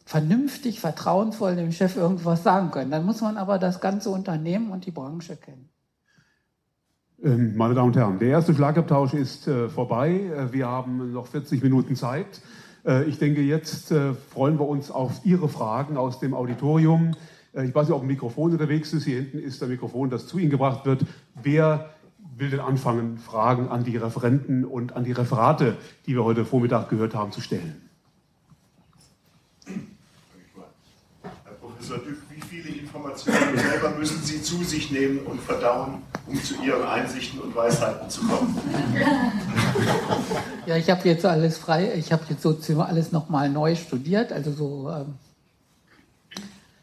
[0.04, 2.90] vernünftig, vertrauensvoll dem Chef irgendwas sagen können.
[2.90, 5.70] Dann muss man aber das ganze Unternehmen und die Branche kennen.
[7.22, 10.10] Ähm, meine Damen und Herren, der erste Schlagabtausch ist äh, vorbei.
[10.10, 12.42] Äh, wir haben noch 40 Minuten Zeit.
[12.84, 13.94] Äh, ich denke, jetzt
[14.30, 17.12] freuen wir uns auf Ihre Fragen aus dem Auditorium.
[17.54, 19.04] Ich weiß nicht, ob ein Mikrofon unterwegs ist.
[19.04, 21.06] Hier hinten ist das Mikrofon, das zu Ihnen gebracht wird.
[21.40, 21.90] Wer
[22.36, 26.88] will denn anfangen, Fragen an die Referenten und an die Referate, die wir heute Vormittag
[26.88, 27.83] gehört haben, zu stellen?
[31.88, 32.18] Herr Professor Dück,
[32.48, 37.54] viele Informationen selber müssen Sie zu sich nehmen und verdauen, um zu Ihren Einsichten und
[37.54, 38.58] Weisheiten zu kommen.
[40.66, 44.50] Ja, ich habe jetzt alles frei, ich habe jetzt so alles nochmal neu studiert, also
[44.50, 45.14] so ähm,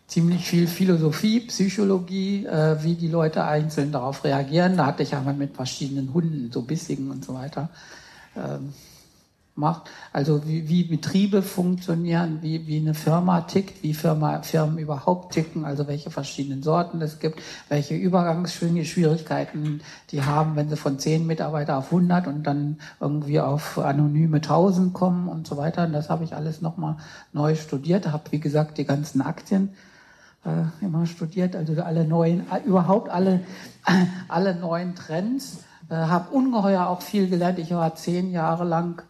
[0.05, 4.77] ziemlich viel Philosophie, Psychologie, äh, wie die Leute einzeln darauf reagieren.
[4.77, 7.69] Da hatte ich einmal mit verschiedenen Hunden, so bissigen und so weiter.
[8.35, 8.71] Ähm,
[9.61, 9.89] macht.
[10.11, 15.63] Also wie, wie Betriebe funktionieren, wie, wie eine Firma tickt, wie Firma, Firmen überhaupt ticken,
[15.63, 21.77] also welche verschiedenen Sorten es gibt, welche Übergangsschwierigkeiten die haben, wenn sie von 10 Mitarbeiter
[21.77, 25.85] auf 100 und dann irgendwie auf anonyme 1000 kommen und so weiter.
[25.85, 26.97] Und das habe ich alles nochmal
[27.31, 29.69] neu studiert, habe wie gesagt die ganzen Aktien
[30.43, 33.41] äh, immer studiert, also alle neuen, überhaupt alle,
[34.27, 35.63] alle neuen Trends.
[35.91, 37.59] Äh, habe ungeheuer auch viel gelernt.
[37.59, 39.03] Ich war zehn Jahre lang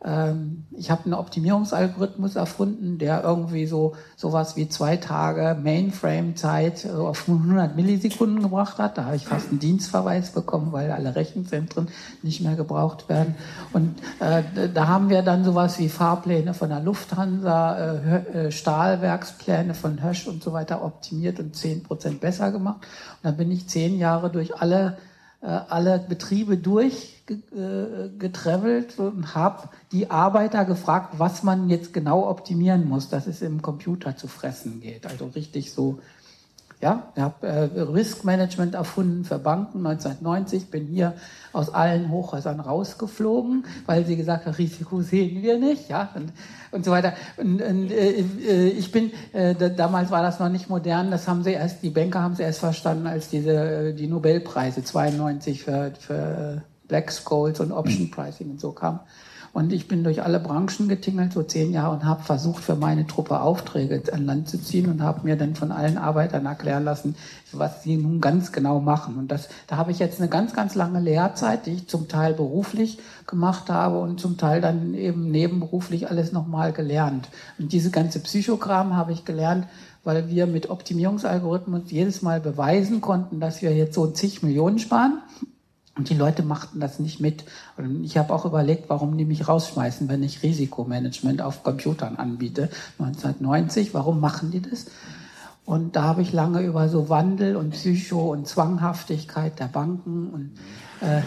[0.00, 7.28] ich habe einen Optimierungsalgorithmus erfunden, der irgendwie so sowas wie zwei Tage Mainframe-Zeit äh, auf
[7.28, 8.96] 100 Millisekunden gebracht hat.
[8.96, 11.88] Da habe ich fast einen Dienstverweis bekommen, weil alle Rechenzentren
[12.22, 13.34] nicht mehr gebraucht werden.
[13.72, 19.74] Und äh, da haben wir dann sowas wie Fahrpläne von der Lufthansa, äh, äh Stahlwerkspläne
[19.74, 22.82] von Hösch und so weiter optimiert und zehn Prozent besser gemacht.
[22.82, 24.96] Und dann bin ich zehn Jahre durch alle
[25.40, 33.28] alle Betriebe durchgetravelt und habe die Arbeiter gefragt, was man jetzt genau optimieren muss, dass
[33.28, 35.06] es im Computer zu fressen geht.
[35.06, 36.00] Also richtig so
[36.80, 41.14] ja, ich habe äh, Risk Management erfunden für Banken 1990, bin hier
[41.52, 46.32] aus allen Hochhäusern rausgeflogen, weil sie gesagt haben, Risiko sehen wir nicht, ja, und,
[46.70, 47.14] und so weiter.
[47.36, 51.42] Und, und äh, äh ich bin, äh, damals war das noch nicht modern, das haben
[51.42, 53.52] sie erst, die Banker haben sie erst verstanden, als diese
[53.88, 59.00] äh, die Nobelpreise 92 für, für Black Scholes und Option Pricing und so kam.
[59.58, 63.08] Und ich bin durch alle Branchen getingelt, so zehn Jahre, und habe versucht, für meine
[63.08, 67.16] Truppe Aufträge an Land zu ziehen und habe mir dann von allen Arbeitern erklären lassen,
[67.50, 69.16] was sie nun ganz genau machen.
[69.16, 72.34] Und das, da habe ich jetzt eine ganz, ganz lange Lehrzeit, die ich zum Teil
[72.34, 77.28] beruflich gemacht habe und zum Teil dann eben nebenberuflich alles nochmal gelernt.
[77.58, 79.66] Und diese ganze Psychogramm habe ich gelernt,
[80.04, 85.18] weil wir mit Optimierungsalgorithmen jedes Mal beweisen konnten, dass wir jetzt so zig Millionen sparen.
[85.98, 87.44] Und die Leute machten das nicht mit.
[87.76, 92.70] Und ich habe auch überlegt, warum die mich rausschmeißen, wenn ich Risikomanagement auf Computern anbiete.
[93.00, 94.86] 1990, warum machen die das?
[95.64, 100.52] Und da habe ich lange über so Wandel und Psycho und Zwanghaftigkeit der Banken und
[101.00, 101.20] äh,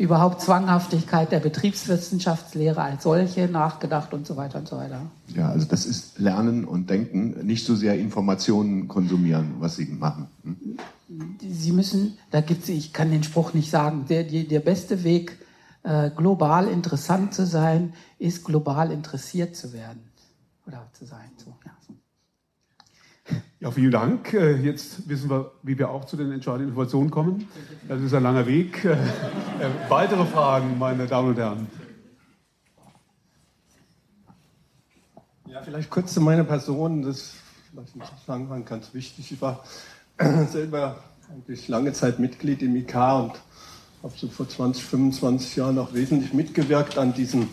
[0.00, 5.02] überhaupt Zwanghaftigkeit der Betriebswissenschaftslehre als solche nachgedacht und so weiter und so weiter.
[5.34, 10.28] Ja, also das ist Lernen und Denken, nicht so sehr Informationen konsumieren, was Sie machen.
[10.44, 10.78] Hm?
[11.40, 15.38] Sie müssen, da gibt's, ich kann den Spruch nicht sagen, der, der beste Weg,
[15.82, 20.10] äh, global interessant zu sein, ist global interessiert zu werden
[20.66, 21.30] oder zu sein.
[21.36, 21.72] So, ja.
[23.60, 24.32] Ja, vielen Dank.
[24.32, 27.48] Äh, jetzt wissen wir, wie wir auch zu den entscheidenden Informationen kommen.
[27.88, 28.84] Das ist ein langer Weg.
[28.84, 28.98] Äh, äh,
[29.88, 31.66] weitere Fragen, meine Damen und Herren?
[35.46, 37.02] Ja, vielleicht kurz zu meiner Person.
[37.02, 37.36] Das
[37.72, 39.32] was ich sagen kann, ganz wichtig.
[39.32, 39.64] Ich war
[40.50, 40.96] selber
[41.30, 43.32] eigentlich lange Zeit Mitglied im IK und
[44.02, 47.48] habe so vor 20, 25 Jahren auch wesentlich mitgewirkt an diesen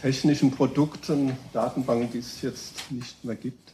[0.00, 3.72] technischen Produkten, Datenbanken, die es jetzt nicht mehr gibt.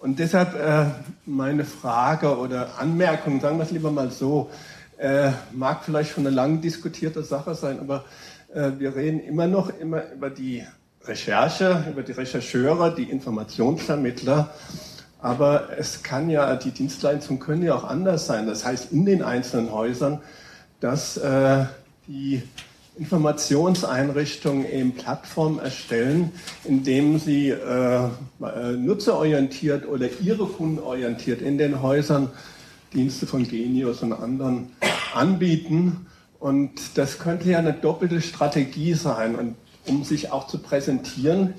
[0.00, 0.86] Und deshalb äh,
[1.24, 4.50] meine Frage oder Anmerkung, sagen wir es lieber mal so,
[4.98, 8.04] äh, mag vielleicht schon eine lang diskutierte Sache sein, aber
[8.54, 10.64] äh, wir reden immer noch immer über die
[11.04, 14.54] Recherche, über die Rechercheure, die Informationsvermittler.
[15.26, 18.46] Aber es kann ja, die Dienstleistungen können ja auch anders sein.
[18.46, 20.20] Das heißt, in den einzelnen Häusern,
[20.78, 21.64] dass äh,
[22.06, 22.44] die
[22.96, 26.30] Informationseinrichtungen eben Plattformen erstellen,
[26.62, 28.08] indem sie äh, äh,
[28.78, 32.28] nutzerorientiert oder ihre Kunden orientiert in den Häusern
[32.94, 34.70] Dienste von Genius und anderen
[35.12, 36.06] anbieten.
[36.38, 39.34] Und das könnte ja eine doppelte Strategie sein.
[39.34, 39.56] Und
[39.88, 41.54] um sich auch zu präsentieren.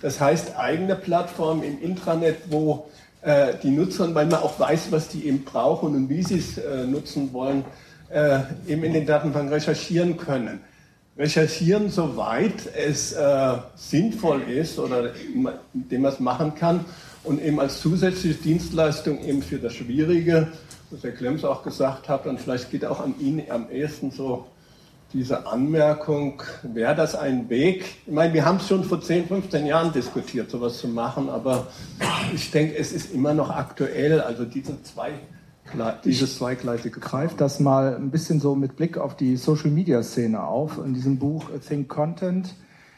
[0.00, 2.88] Das heißt, eigene Plattformen im Intranet, wo
[3.22, 6.58] äh, die Nutzer, weil man auch weiß, was die eben brauchen und wie sie es
[6.58, 7.64] äh, nutzen wollen,
[8.10, 10.60] äh, eben in den Datenbanken recherchieren können.
[11.16, 15.12] Recherchieren, soweit es äh, sinnvoll ist oder
[15.74, 16.84] indem man es machen kann
[17.22, 20.48] und eben als zusätzliche Dienstleistung eben für das Schwierige,
[20.90, 24.46] was Herr Klemms auch gesagt hat, und vielleicht geht auch an ihn am ehesten so
[25.12, 27.84] diese Anmerkung, wäre das ein Weg?
[28.06, 31.68] Ich meine, wir haben es schon vor 10, 15 Jahren diskutiert, sowas zu machen, aber
[32.34, 34.20] ich denke, es ist immer noch aktuell.
[34.20, 35.12] Also diese zwei,
[36.04, 37.00] dieses zweigleisige.
[37.00, 40.78] Greift das mal ein bisschen so mit Blick auf die Social-Media-Szene auf.
[40.78, 42.54] In diesem Buch Think Content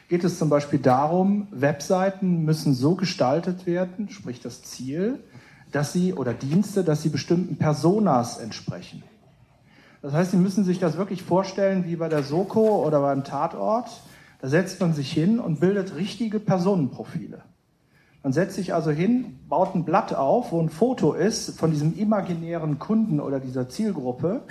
[0.09, 5.19] geht es zum Beispiel darum, Webseiten müssen so gestaltet werden, sprich das Ziel,
[5.71, 9.03] dass sie oder Dienste, dass sie bestimmten Personas entsprechen.
[10.05, 13.89] Das heißt, Sie müssen sich das wirklich vorstellen wie bei der Soko oder beim Tatort.
[14.39, 17.41] Da setzt man sich hin und bildet richtige Personenprofile.
[18.21, 21.97] Man setzt sich also hin, baut ein Blatt auf, wo ein Foto ist von diesem
[21.97, 24.43] imaginären Kunden oder dieser Zielgruppe,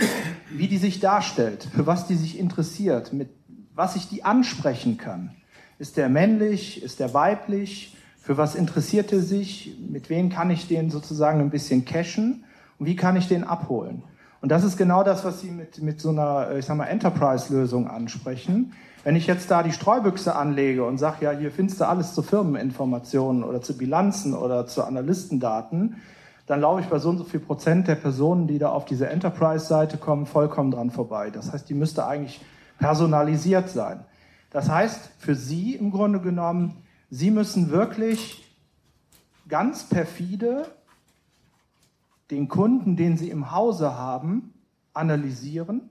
[0.50, 3.28] wie die sich darstellt, für was die sich interessiert, mit
[3.76, 5.36] was ich die ansprechen kann.
[5.78, 6.82] Ist der männlich?
[6.82, 7.96] Ist der weiblich?
[8.20, 9.76] Für was interessiert er sich?
[9.88, 12.42] Mit wem kann ich den sozusagen ein bisschen cashen?
[12.80, 14.02] Und wie kann ich den abholen?
[14.44, 17.88] Und das ist genau das, was Sie mit, mit so einer, ich sag mal, Enterprise-Lösung
[17.88, 18.74] ansprechen.
[19.02, 22.20] Wenn ich jetzt da die Streubüchse anlege und sage, ja, hier findest du alles zu
[22.20, 25.96] Firmeninformationen oder zu Bilanzen oder zu Analystendaten,
[26.46, 29.08] dann laufe ich bei so und so viel Prozent der Personen, die da auf diese
[29.08, 31.30] Enterprise-Seite kommen, vollkommen dran vorbei.
[31.30, 32.42] Das heißt, die müsste eigentlich
[32.78, 34.04] personalisiert sein.
[34.50, 38.44] Das heißt, für Sie im Grunde genommen, Sie müssen wirklich
[39.48, 40.66] ganz perfide
[42.30, 44.54] den Kunden, den Sie im Hause haben,
[44.92, 45.90] analysieren.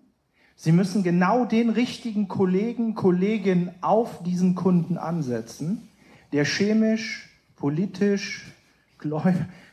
[0.56, 5.90] Sie müssen genau den richtigen Kollegen, Kolleginnen auf diesen Kunden ansetzen,
[6.32, 8.52] der chemisch, politisch,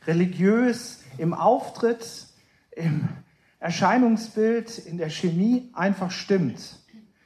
[0.07, 2.27] religiös, im Auftritt,
[2.73, 3.09] im
[3.59, 6.79] Erscheinungsbild, in der Chemie einfach stimmt.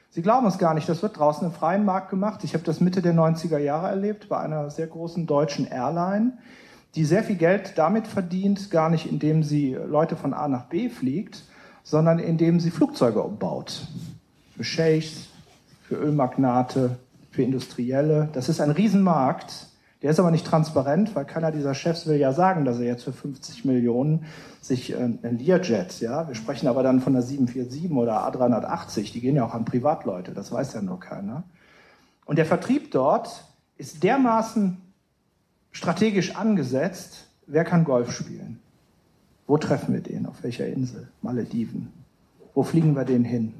[0.09, 2.43] Sie glauben es gar nicht, das wird draußen im freien Markt gemacht.
[2.43, 6.37] Ich habe das Mitte der 90er Jahre erlebt bei einer sehr großen deutschen Airline
[6.95, 10.89] die sehr viel Geld damit verdient, gar nicht indem sie Leute von A nach B
[10.89, 11.43] fliegt,
[11.83, 13.87] sondern indem sie Flugzeuge umbaut.
[14.55, 15.27] Für Sheikhs,
[15.83, 16.97] für Ölmagnate,
[17.31, 18.29] für Industrielle.
[18.33, 19.67] Das ist ein Riesenmarkt.
[20.01, 23.03] Der ist aber nicht transparent, weil keiner dieser Chefs will ja sagen, dass er jetzt
[23.03, 24.25] für 50 Millionen
[24.61, 29.21] sich äh, ein Learjet, ja, wir sprechen aber dann von der 747 oder A380, die
[29.21, 31.43] gehen ja auch an Privatleute, das weiß ja nur keiner.
[32.25, 33.45] Und der Vertrieb dort
[33.77, 34.77] ist dermaßen
[35.75, 38.61] strategisch angesetzt, wer kann Golf spielen?
[39.45, 40.25] Wo treffen wir den?
[40.25, 41.09] Auf welcher Insel?
[41.21, 41.91] Malediven.
[42.53, 43.53] Wo fliegen wir den hin,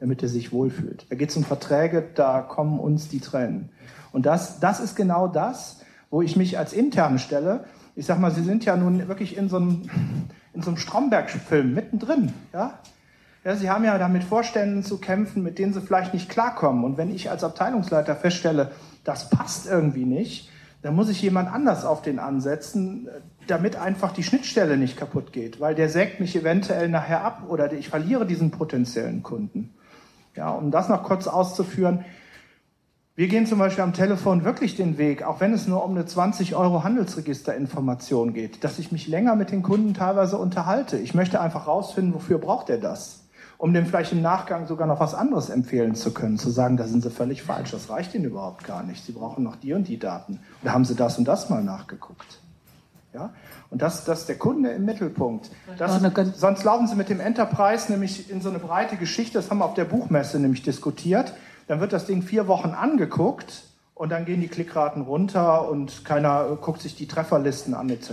[0.00, 1.04] damit er sich wohlfühlt?
[1.10, 3.68] Da geht es um Verträge, da kommen uns die Tränen.
[4.12, 7.64] Und das, das ist genau das, wo ich mich als interne stelle.
[7.94, 9.90] Ich sag mal, Sie sind ja nun wirklich in so einem,
[10.54, 12.78] in so einem Stromberg-Film mittendrin, ja?
[13.44, 16.82] Ja, Sie haben ja da mit Vorständen zu kämpfen, mit denen Sie vielleicht nicht klarkommen.
[16.84, 18.72] Und wenn ich als Abteilungsleiter feststelle,
[19.04, 20.50] das passt irgendwie nicht,
[20.82, 23.08] dann muss ich jemand anders auf den ansetzen,
[23.46, 27.72] damit einfach die Schnittstelle nicht kaputt geht, weil der sägt mich eventuell nachher ab oder
[27.72, 29.74] ich verliere diesen potenziellen Kunden.
[30.36, 32.04] Ja, um das noch kurz auszuführen,
[33.16, 36.06] wir gehen zum Beispiel am Telefon wirklich den Weg, auch wenn es nur um eine
[36.06, 40.98] 20 Euro Handelsregisterinformation geht, dass ich mich länger mit den Kunden teilweise unterhalte.
[40.98, 43.24] Ich möchte einfach rausfinden, wofür braucht er das?
[43.58, 46.86] Um dem vielleicht im Nachgang sogar noch was anderes empfehlen zu können, zu sagen, da
[46.86, 49.04] sind Sie völlig falsch, das reicht Ihnen überhaupt gar nicht.
[49.04, 50.40] Sie brauchen noch die und die Daten.
[50.62, 52.40] Oder haben Sie das und das mal nachgeguckt?
[53.12, 53.30] Ja?
[53.70, 55.50] Und das, das ist der Kunde im Mittelpunkt.
[55.76, 56.00] Das,
[56.36, 59.64] sonst laufen Sie mit dem Enterprise nämlich in so eine breite Geschichte, das haben wir
[59.64, 61.34] auf der Buchmesse nämlich diskutiert.
[61.66, 66.56] Dann wird das Ding vier Wochen angeguckt und dann gehen die Klickraten runter und keiner
[66.60, 68.12] guckt sich die Trefferlisten an etc.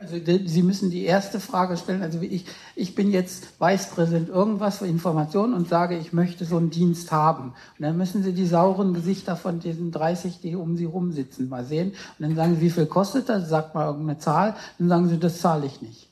[0.00, 2.02] Also Sie müssen die erste Frage stellen.
[2.02, 2.44] Also ich,
[2.76, 7.48] ich bin jetzt Vicepräsident irgendwas für Informationen und sage, ich möchte so einen Dienst haben.
[7.78, 11.64] Und dann müssen Sie die sauren Gesichter von diesen 30, die um Sie rumsitzen, mal
[11.64, 11.90] sehen.
[12.18, 13.48] Und dann sagen Sie, wie viel kostet das?
[13.48, 14.54] Sagt mal irgendeine Zahl.
[14.78, 16.07] Dann sagen Sie, das zahle ich nicht.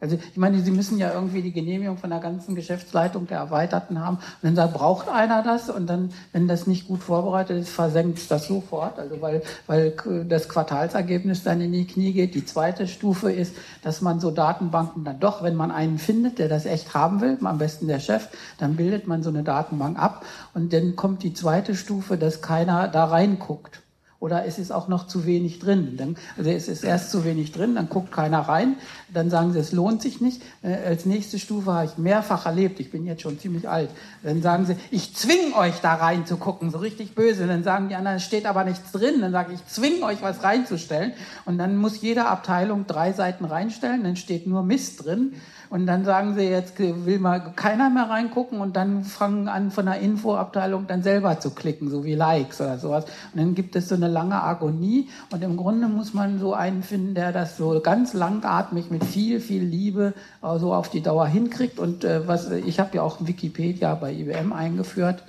[0.00, 4.00] Also ich meine, Sie müssen ja irgendwie die Genehmigung von der ganzen Geschäftsleitung der Erweiterten
[4.00, 4.16] haben.
[4.16, 8.30] Und dann sagt, braucht einer das und dann, wenn das nicht gut vorbereitet ist, versenkt
[8.30, 8.98] das sofort.
[8.98, 9.94] Also weil, weil
[10.26, 12.34] das Quartalsergebnis dann in die Knie geht.
[12.34, 16.48] Die zweite Stufe ist, dass man so Datenbanken dann doch, wenn man einen findet, der
[16.48, 20.24] das echt haben will, am besten der Chef, dann bildet man so eine Datenbank ab.
[20.54, 23.82] Und dann kommt die zweite Stufe, dass keiner da reinguckt
[24.20, 25.96] oder es ist auch noch zu wenig drin.
[25.96, 28.76] Dann, also es ist erst zu wenig drin, dann guckt keiner rein,
[29.12, 30.42] dann sagen sie, es lohnt sich nicht.
[30.62, 33.90] Äh, als nächste Stufe habe ich mehrfach erlebt, ich bin jetzt schon ziemlich alt,
[34.22, 37.46] dann sagen sie, ich zwinge euch da rein zu gucken, so richtig böse.
[37.46, 39.20] Dann sagen die anderen, es steht aber nichts drin.
[39.20, 41.12] Dann sage ich, ich zwinge euch was reinzustellen.
[41.44, 45.34] Und dann muss jede Abteilung drei Seiten reinstellen, dann steht nur Mist drin.
[45.70, 49.86] Und dann sagen sie, jetzt will mal keiner mehr reingucken und dann fangen an von
[49.86, 53.04] der Infoabteilung dann selber zu klicken, so wie Likes oder sowas.
[53.32, 56.82] Und dann gibt es so eine lange Agonie und im Grunde muss man so einen
[56.82, 61.28] finden, der das so ganz langatmig mit viel, viel Liebe äh, so auf die Dauer
[61.28, 61.78] hinkriegt.
[61.78, 65.22] Und äh, was ich habe ja auch Wikipedia bei IBM eingeführt.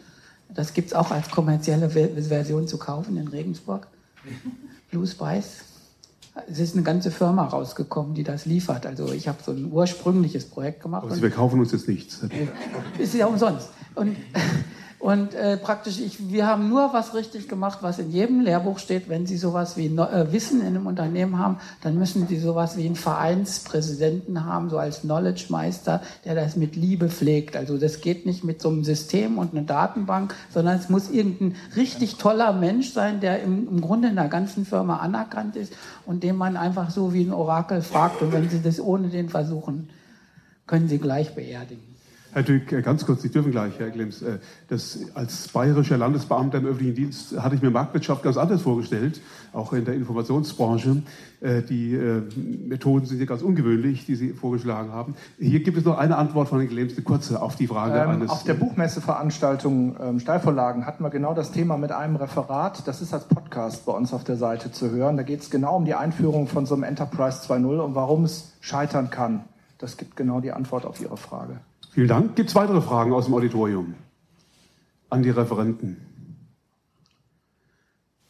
[0.49, 3.87] Das gibt es auch als kommerzielle Version zu kaufen in Regensburg.
[4.89, 5.70] Blue Spice.
[6.49, 8.85] Es ist eine ganze Firma rausgekommen, die das liefert.
[8.85, 11.03] Also ich habe so ein ursprüngliches Projekt gemacht.
[11.03, 12.21] Aber Sie, wir kaufen uns jetzt nichts.
[12.97, 13.69] Ist ja umsonst.
[13.95, 14.15] Und
[15.01, 19.09] und äh, praktisch, ich, wir haben nur was richtig gemacht, was in jedem Lehrbuch steht.
[19.09, 22.85] Wenn Sie sowas wie äh, Wissen in einem Unternehmen haben, dann müssen Sie sowas wie
[22.85, 27.55] einen Vereinspräsidenten haben, so als Knowledge Meister, der das mit Liebe pflegt.
[27.55, 31.55] Also das geht nicht mit so einem System und einer Datenbank, sondern es muss irgendein
[31.75, 35.73] richtig toller Mensch sein, der im, im Grunde in der ganzen Firma anerkannt ist
[36.05, 38.21] und dem man einfach so wie ein Orakel fragt.
[38.21, 39.89] Und wenn Sie das ohne den versuchen,
[40.67, 41.90] können Sie gleich beerdigen.
[42.33, 44.21] Herr Dück, äh, ganz kurz, Sie dürfen gleich, Herr Glems.
[44.21, 44.39] Äh,
[44.69, 49.19] das, als bayerischer Landesbeamter im öffentlichen Dienst hatte ich mir Marktwirtschaft ganz anders vorgestellt,
[49.51, 51.03] auch in der Informationsbranche.
[51.41, 51.97] Äh, die
[52.67, 55.15] Methoden sind ja ganz ungewöhnlich, die Sie vorgeschlagen haben.
[55.39, 58.09] Hier gibt es noch eine Antwort von Herrn Glems, eine kurze auf die Frage ähm,
[58.09, 58.29] eines...
[58.29, 62.87] Auf der Buchmesseveranstaltung ähm, Steilvorlagen hatten wir genau das Thema mit einem Referat.
[62.87, 65.17] Das ist als Podcast bei uns auf der Seite zu hören.
[65.17, 68.53] Da geht es genau um die Einführung von so einem Enterprise 2.0 und warum es
[68.61, 69.43] scheitern kann.
[69.79, 71.59] Das gibt genau die Antwort auf Ihre Frage.
[71.91, 72.35] Vielen Dank.
[72.37, 73.95] Gibt es weitere Fragen aus dem Auditorium
[75.09, 76.10] an die Referenten?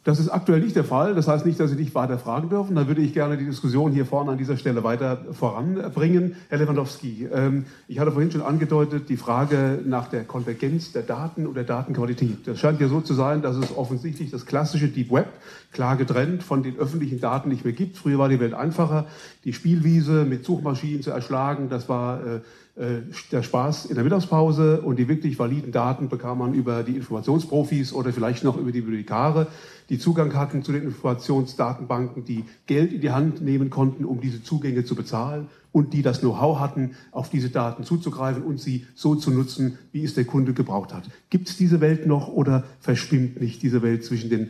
[0.03, 1.13] Das ist aktuell nicht der Fall.
[1.13, 2.75] Das heißt nicht, dass Sie nicht weiter fragen dürfen.
[2.75, 6.35] Dann würde ich gerne die Diskussion hier vorne an dieser Stelle weiter voranbringen.
[6.49, 11.45] Herr Lewandowski, ähm, ich hatte vorhin schon angedeutet, die Frage nach der Konvergenz der Daten
[11.45, 12.47] und der Datenqualität.
[12.47, 15.27] Das scheint ja so zu sein, dass es offensichtlich das klassische Deep Web
[15.71, 17.97] klar getrennt von den öffentlichen Daten nicht mehr gibt.
[17.97, 19.05] Früher war die Welt einfacher.
[19.43, 22.39] Die Spielwiese mit Suchmaschinen zu erschlagen, das war äh,
[22.81, 26.95] äh, der Spaß in der Mittagspause und die wirklich validen Daten bekam man über die
[26.95, 29.47] Informationsprofis oder vielleicht noch über die Bibliothekare,
[29.91, 34.41] die Zugang hatten zu den Informationsdatenbanken, die Geld in die Hand nehmen konnten, um diese
[34.41, 39.15] Zugänge zu bezahlen und die das Know-how hatten, auf diese Daten zuzugreifen und sie so
[39.15, 41.03] zu nutzen, wie es der Kunde gebraucht hat.
[41.29, 44.47] Gibt es diese Welt noch oder verschwimmt nicht diese Welt zwischen den äh,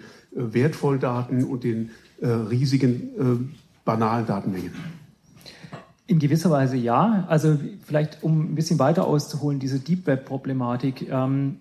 [0.54, 1.90] wertvollen Daten und den
[2.22, 4.74] äh, riesigen äh, banalen Datenmengen?
[6.06, 7.26] In gewisser Weise ja.
[7.28, 11.10] Also vielleicht, um ein bisschen weiter auszuholen, diese Deep Web-Problematik.
[11.10, 11.58] Ähm,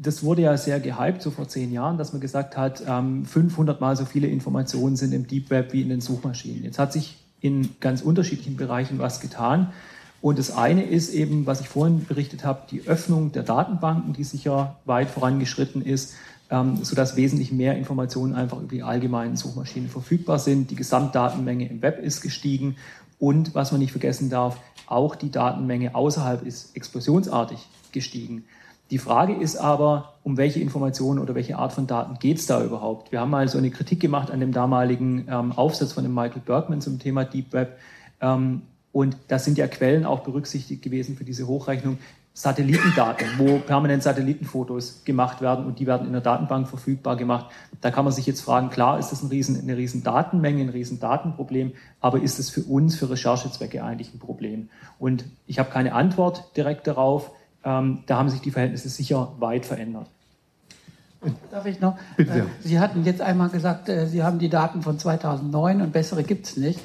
[0.00, 3.80] das wurde ja sehr gehypt, so vor zehn Jahren, dass man gesagt hat, ähm, 500
[3.80, 6.62] mal so viele Informationen sind im Deep Web wie in den Suchmaschinen.
[6.62, 9.72] Jetzt hat sich in ganz unterschiedlichen Bereichen was getan.
[10.20, 14.24] Und das eine ist eben, was ich vorhin berichtet habe, die Öffnung der Datenbanken, die
[14.24, 16.14] sicher weit vorangeschritten ist,
[16.50, 20.70] ähm, sodass wesentlich mehr Informationen einfach über die allgemeinen Suchmaschinen verfügbar sind.
[20.70, 22.76] Die Gesamtdatenmenge im Web ist gestiegen
[23.18, 27.58] und was man nicht vergessen darf, auch die Datenmenge außerhalb ist explosionsartig
[27.92, 28.44] gestiegen.
[28.90, 32.64] Die Frage ist aber, um welche Informationen oder welche Art von Daten geht es da
[32.64, 33.12] überhaupt?
[33.12, 36.40] Wir haben mal so eine Kritik gemacht an dem damaligen ähm, Aufsatz von dem Michael
[36.44, 37.78] Bergman zum Thema Deep Web.
[38.20, 41.98] Ähm, und da sind ja Quellen auch berücksichtigt gewesen für diese Hochrechnung.
[42.38, 47.46] Satellitendaten, wo permanent Satellitenfotos gemacht werden und die werden in der Datenbank verfügbar gemacht.
[47.80, 50.68] Da kann man sich jetzt fragen, klar ist das ein riesen, eine riesen Datenmenge, ein
[50.68, 54.68] riesen Datenproblem, aber ist es für uns, für Recherchezwecke eigentlich ein Problem?
[55.00, 57.32] Und ich habe keine Antwort direkt darauf.
[57.64, 60.06] Ähm, da haben sich die Verhältnisse sicher weit verändert.
[61.50, 61.98] Darf ich noch?
[62.16, 62.38] Bitte.
[62.38, 66.22] Äh, Sie hatten jetzt einmal gesagt, äh, Sie haben die Daten von 2009 und bessere
[66.22, 66.80] gibt es nicht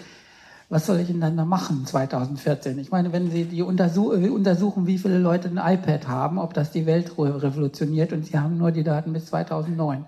[0.73, 2.79] was soll ich denn dann da machen 2014?
[2.79, 6.71] Ich meine, wenn Sie die untersuch untersuchen, wie viele Leute ein iPad haben, ob das
[6.71, 10.05] die Welt revolutioniert und Sie haben nur die Daten bis 2009.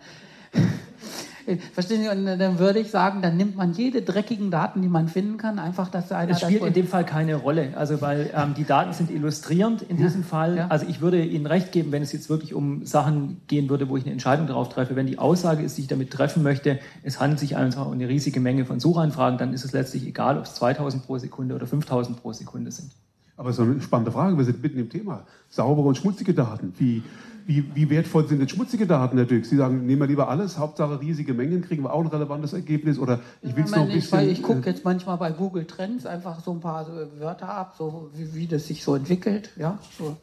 [1.73, 2.09] Verstehen Sie?
[2.09, 5.59] Und dann würde ich sagen, dann nimmt man jede dreckigen Daten, die man finden kann,
[5.59, 6.31] einfach, dass einer.
[6.31, 9.97] Es spielt in dem Fall keine Rolle, also weil ähm, die Daten sind illustrierend in
[9.97, 10.03] ja.
[10.03, 10.57] diesem Fall.
[10.57, 10.67] Ja.
[10.67, 13.97] Also ich würde Ihnen recht geben, wenn es jetzt wirklich um Sachen gehen würde, wo
[13.97, 14.95] ich eine Entscheidung darauf treffe.
[14.95, 18.07] Wenn die Aussage ist, die ich damit treffen möchte, es handelt sich einfach um eine
[18.09, 21.67] riesige Menge von Suchanfragen, dann ist es letztlich egal, ob es 2000 pro Sekunde oder
[21.67, 22.91] 5000 pro Sekunde sind.
[23.37, 24.37] Aber so eine spannende Frage.
[24.37, 25.25] Wir sind mitten im Thema.
[25.49, 26.73] Saubere und schmutzige Daten.
[26.77, 27.03] Wie,
[27.45, 29.45] wie, wie wertvoll sind denn schmutzige Daten, Herr Dirk?
[29.45, 32.97] Sie sagen, nehmen wir lieber alles, Hauptsache riesige Mengen, kriegen wir auch ein relevantes Ergebnis
[32.97, 34.17] oder ich will es noch ein bisschen...
[34.17, 36.87] Weil ich gucke äh, jetzt manchmal bei Google Trends einfach so ein paar
[37.19, 40.17] Wörter ab, so wie, wie das sich so entwickelt, ja, so.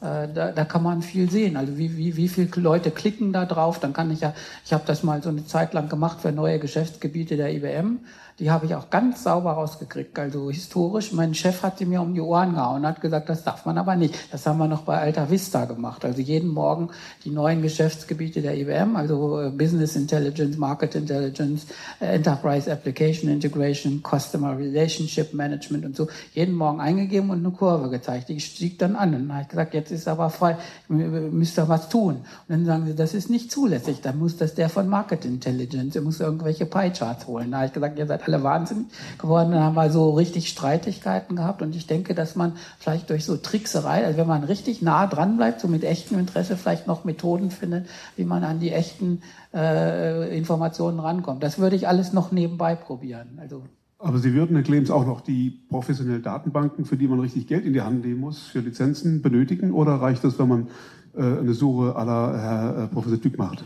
[0.00, 1.56] Äh, da, da, kann man viel sehen.
[1.56, 3.78] Also wie, wie, wie viele Leute klicken da drauf?
[3.78, 6.58] Dann kann ich ja, ich habe das mal so eine Zeit lang gemacht für neue
[6.58, 8.00] Geschäftsgebiete der IBM
[8.42, 10.18] die habe ich auch ganz sauber rausgekriegt.
[10.18, 13.44] Also historisch, mein Chef hat sie mir um die Ohren gehauen und hat gesagt, das
[13.44, 14.16] darf man aber nicht.
[14.32, 16.04] Das haben wir noch bei Alta Vista gemacht.
[16.04, 16.90] Also jeden Morgen
[17.24, 21.66] die neuen Geschäftsgebiete der IBM, also äh, Business Intelligence, Market Intelligence,
[22.00, 27.90] äh, Enterprise Application Integration, Customer Relationship Management und so, jeden Morgen eingegeben und eine Kurve
[27.90, 28.28] gezeigt.
[28.28, 29.14] Die stieg dann an.
[29.14, 30.56] Und dann habe ich gesagt, jetzt ist aber frei,
[30.88, 32.16] müsst ihr was tun.
[32.16, 34.00] Und dann sagen sie, das ist nicht zulässig.
[34.00, 37.52] Dann muss das der von Market Intelligence, ihr muss irgendwelche Pie-Charts holen.
[37.52, 38.86] Da habe ich gesagt, ihr seid alle wahnsinnig
[39.18, 39.52] geworden.
[39.52, 41.62] Dann haben wir so richtig Streitigkeiten gehabt.
[41.62, 45.36] Und ich denke, dass man vielleicht durch so Trickserei, also wenn man richtig nah dran
[45.36, 49.22] bleibt, so mit echtem Interesse, vielleicht noch Methoden findet, wie man an die echten
[49.52, 51.42] äh, Informationen rankommt.
[51.42, 53.38] Das würde ich alles noch nebenbei probieren.
[53.40, 53.62] Also
[54.02, 57.64] aber Sie würden, Herr Clemens, auch noch die professionellen Datenbanken, für die man richtig Geld
[57.64, 59.70] in die Hand nehmen muss, für Lizenzen benötigen?
[59.70, 60.66] Oder reicht das, wenn man
[61.14, 63.62] äh, eine Suche aller Herr äh, Professor Dück macht?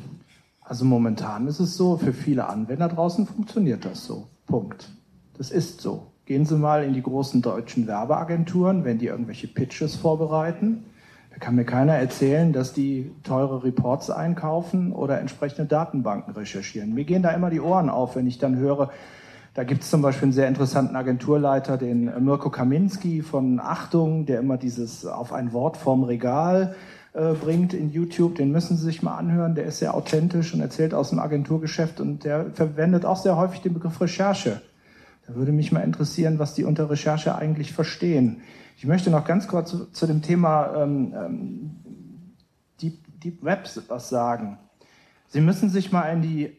[0.61, 4.27] Also momentan ist es so, für viele Anwender draußen funktioniert das so.
[4.47, 4.89] Punkt.
[5.37, 6.07] Das ist so.
[6.25, 10.85] Gehen Sie mal in die großen deutschen Werbeagenturen, wenn die irgendwelche Pitches vorbereiten.
[11.31, 16.95] Da kann mir keiner erzählen, dass die teure Reports einkaufen oder entsprechende Datenbanken recherchieren.
[16.95, 18.91] Mir gehen da immer die Ohren auf, wenn ich dann höre,
[19.53, 24.41] da gibt es zum Beispiel einen sehr interessanten Agenturleiter, den Mirko Kaminski von Achtung, der
[24.41, 26.75] immer dieses auf ein Wort vorm Regal
[27.17, 29.55] äh, bringt in YouTube, den müssen Sie sich mal anhören.
[29.55, 33.63] Der ist sehr authentisch und erzählt aus dem Agenturgeschäft und der verwendet auch sehr häufig
[33.63, 34.61] den Begriff Recherche.
[35.27, 38.43] Da würde mich mal interessieren, was die unter Recherche eigentlich verstehen.
[38.77, 41.71] Ich möchte noch ganz kurz zu, zu dem Thema ähm, ähm,
[42.83, 44.59] Deep, Deep Web was sagen.
[45.29, 46.53] Sie müssen sich mal in die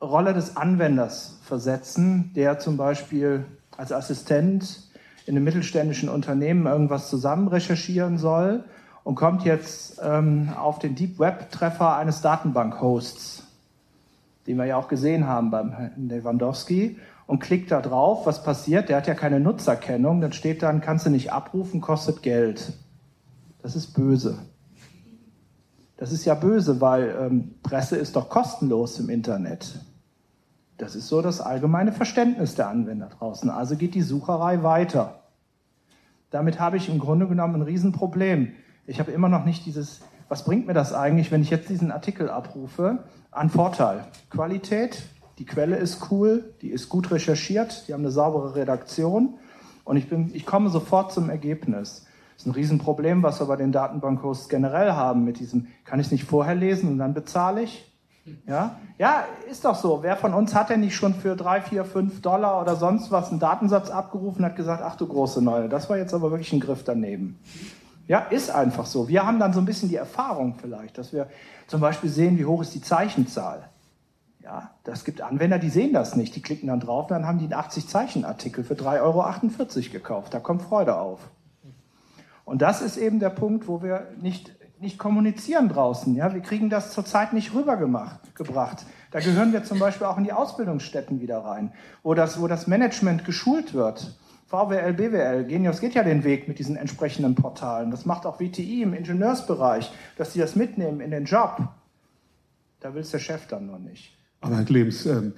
[0.00, 3.46] Rolle des Anwenders versetzen, der zum Beispiel
[3.76, 4.90] als Assistent
[5.26, 8.62] in einem mittelständischen Unternehmen irgendwas zusammen recherchieren soll
[9.04, 13.44] und kommt jetzt ähm, auf den Deep Web Treffer eines Datenbank-Hosts,
[14.46, 18.26] den wir ja auch gesehen haben beim Lewandowski, und klickt da drauf.
[18.26, 18.88] Was passiert?
[18.88, 20.20] Der hat ja keine Nutzerkennung.
[20.20, 22.72] Dann steht dann, kannst du nicht abrufen, kostet Geld.
[23.62, 24.38] Das ist böse.
[25.96, 29.80] Das ist ja böse, weil ähm, Presse ist doch kostenlos im Internet.
[30.76, 33.48] Das ist so das allgemeine Verständnis der Anwender draußen.
[33.48, 35.20] Also geht die Sucherei weiter.
[36.30, 38.52] Damit habe ich im Grunde genommen ein Riesenproblem
[38.86, 41.90] ich habe immer noch nicht dieses, was bringt mir das eigentlich, wenn ich jetzt diesen
[41.90, 44.04] Artikel abrufe, an Vorteil.
[44.30, 45.02] Qualität,
[45.38, 49.34] die Quelle ist cool, die ist gut recherchiert, die haben eine saubere Redaktion
[49.84, 52.06] und ich, bin, ich komme sofort zum Ergebnis.
[52.34, 56.06] Das ist ein Riesenproblem, was wir bei den Datenbankhosts generell haben mit diesem, kann ich
[56.06, 57.90] es nicht vorher lesen und dann bezahle ich?
[58.46, 58.76] Ja?
[58.98, 60.02] ja, ist doch so.
[60.02, 63.30] Wer von uns hat denn nicht schon für drei, vier, fünf Dollar oder sonst was
[63.30, 66.52] einen Datensatz abgerufen und hat gesagt, ach du große Neue, das war jetzt aber wirklich
[66.52, 67.38] ein Griff daneben.
[68.06, 69.08] Ja, ist einfach so.
[69.08, 71.28] Wir haben dann so ein bisschen die Erfahrung vielleicht, dass wir
[71.66, 73.68] zum Beispiel sehen, wie hoch ist die Zeichenzahl.
[74.42, 76.36] Ja, das gibt Anwender, die sehen das nicht.
[76.36, 80.34] Die klicken dann drauf, dann haben die einen 80-Zeichen-Artikel für 3,48 Euro gekauft.
[80.34, 81.30] Da kommt Freude auf.
[82.44, 86.14] Und das ist eben der Punkt, wo wir nicht, nicht kommunizieren draußen.
[86.14, 88.84] Ja, wir kriegen das zurzeit nicht rübergebracht.
[89.10, 92.66] Da gehören wir zum Beispiel auch in die Ausbildungsstätten wieder rein, wo das, wo das
[92.66, 94.14] Management geschult wird.
[94.54, 97.90] VWL, BWL, Genius geht ja den Weg mit diesen entsprechenden Portalen.
[97.90, 101.68] Das macht auch WTI im Ingenieursbereich, dass sie das mitnehmen in den Job.
[102.78, 104.16] Da will es der Chef dann noch nicht.
[104.40, 105.32] Aber Herr Clems, ähm,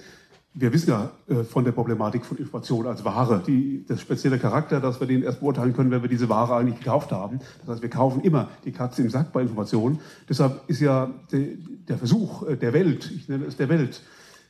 [0.52, 4.80] wir wissen ja äh, von der Problematik von Information als Ware, die, das spezielle Charakter,
[4.80, 7.38] dass wir den erst beurteilen können, wenn wir diese Ware eigentlich gekauft haben.
[7.60, 10.00] Das heißt, wir kaufen immer die Katze im Sack bei Informationen.
[10.28, 11.56] Deshalb ist ja de,
[11.88, 14.02] der Versuch äh, der Welt, ich nenne es der Welt,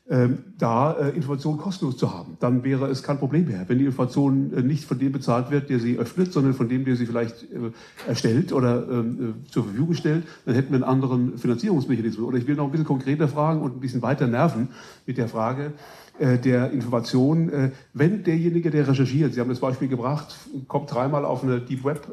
[0.08, 2.36] da äh, Informationen kostenlos zu haben.
[2.38, 3.64] Dann wäre es kein Problem mehr.
[3.66, 6.84] Wenn die Information äh, nicht von dem bezahlt wird, der sie öffnet, sondern von dem,
[6.84, 7.72] der sie vielleicht äh,
[8.06, 12.24] erstellt oder ähm, äh, zur Verfügung stellt, dann hätten wir einen anderen Finanzierungsmechanismus.
[12.24, 14.68] Oder ich will noch ein bisschen konkreter fragen und ein bisschen weiter nerven
[15.06, 15.72] mit der Frage,
[16.18, 20.34] der Information, wenn derjenige, der recherchiert, Sie haben das Beispiel gebracht,
[20.66, 22.08] kommt dreimal auf eine Deep Web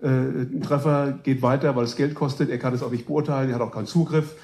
[0.00, 3.54] äh, Treffer, geht weiter, weil es Geld kostet, er kann es auch nicht beurteilen, er
[3.56, 4.34] hat auch keinen Zugriff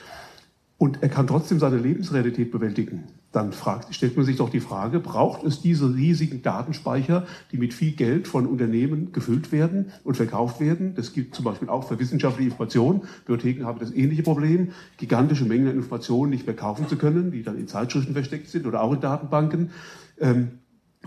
[0.77, 5.01] und er kann trotzdem seine Lebensrealität bewältigen, dann fragt, stellt man sich doch die Frage,
[5.01, 10.61] braucht es diese riesigen Datenspeicher, die mit viel Geld von Unternehmen gefüllt werden und verkauft
[10.61, 10.95] werden?
[10.95, 13.03] Das gilt zum Beispiel auch für wissenschaftliche Informationen.
[13.27, 17.43] Bibliotheken haben das ähnliche Problem, gigantische Mengen an Informationen nicht mehr kaufen zu können, die
[17.43, 19.71] dann in Zeitschriften versteckt sind oder auch in Datenbanken.
[20.21, 20.59] Ähm,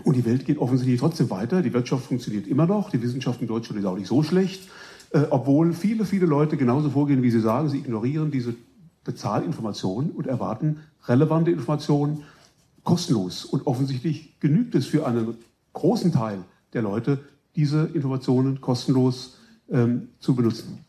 [0.04, 1.62] und die Welt geht offensichtlich trotzdem weiter.
[1.62, 2.90] Die Wirtschaft funktioniert immer noch.
[2.90, 4.68] Die Wissenschaft in Deutschland ist auch nicht so schlecht.
[5.10, 7.68] Äh, obwohl viele, viele Leute genauso vorgehen, wie sie sagen.
[7.68, 8.54] Sie ignorieren diese
[9.04, 12.24] Bezahlinformationen und erwarten relevante Informationen
[12.84, 13.44] kostenlos.
[13.44, 15.36] Und offensichtlich genügt es für einen
[15.72, 17.20] großen Teil der Leute,
[17.56, 19.38] diese Informationen kostenlos
[19.70, 20.84] ähm, zu benutzen.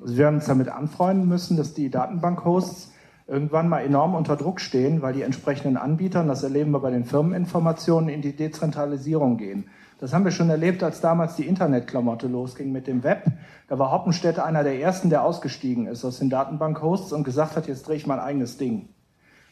[0.00, 2.92] Also wir werden uns damit anfreunden müssen, dass die Datenbank-Hosts
[3.26, 7.04] irgendwann mal enorm unter Druck stehen, weil die entsprechenden Anbieter, das erleben wir bei den
[7.04, 9.66] Firmeninformationen, in die Dezentralisierung gehen.
[10.00, 13.26] Das haben wir schon erlebt, als damals die Internetklamotte losging mit dem Web.
[13.68, 17.68] Da war Hoppenstädte einer der ersten, der ausgestiegen ist aus den Datenbank-Hosts und gesagt hat,
[17.68, 18.88] jetzt drehe ich mein eigenes Ding.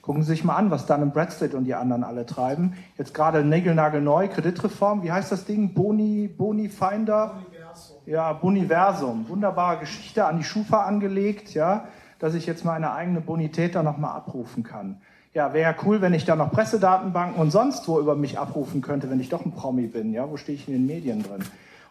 [0.00, 2.72] Gucken Sie sich mal an, was Dun Bradstreet und die anderen alle treiben.
[2.96, 5.74] Jetzt gerade Nägelnagelneu, Kreditreform, wie heißt das Ding?
[5.74, 7.42] Boni, Boni Finder?
[7.44, 7.96] Boniversum.
[8.06, 9.28] Ja, Boniversum.
[9.28, 11.88] Wunderbare Geschichte an die Schufa angelegt, ja,
[12.20, 15.02] dass ich jetzt meine eigene Bonität da nochmal abrufen kann
[15.34, 19.10] ja, wäre cool, wenn ich da noch Pressedatenbanken und sonst wo über mich abrufen könnte,
[19.10, 20.12] wenn ich doch ein Promi bin.
[20.12, 21.44] Ja, wo stehe ich in den Medien drin?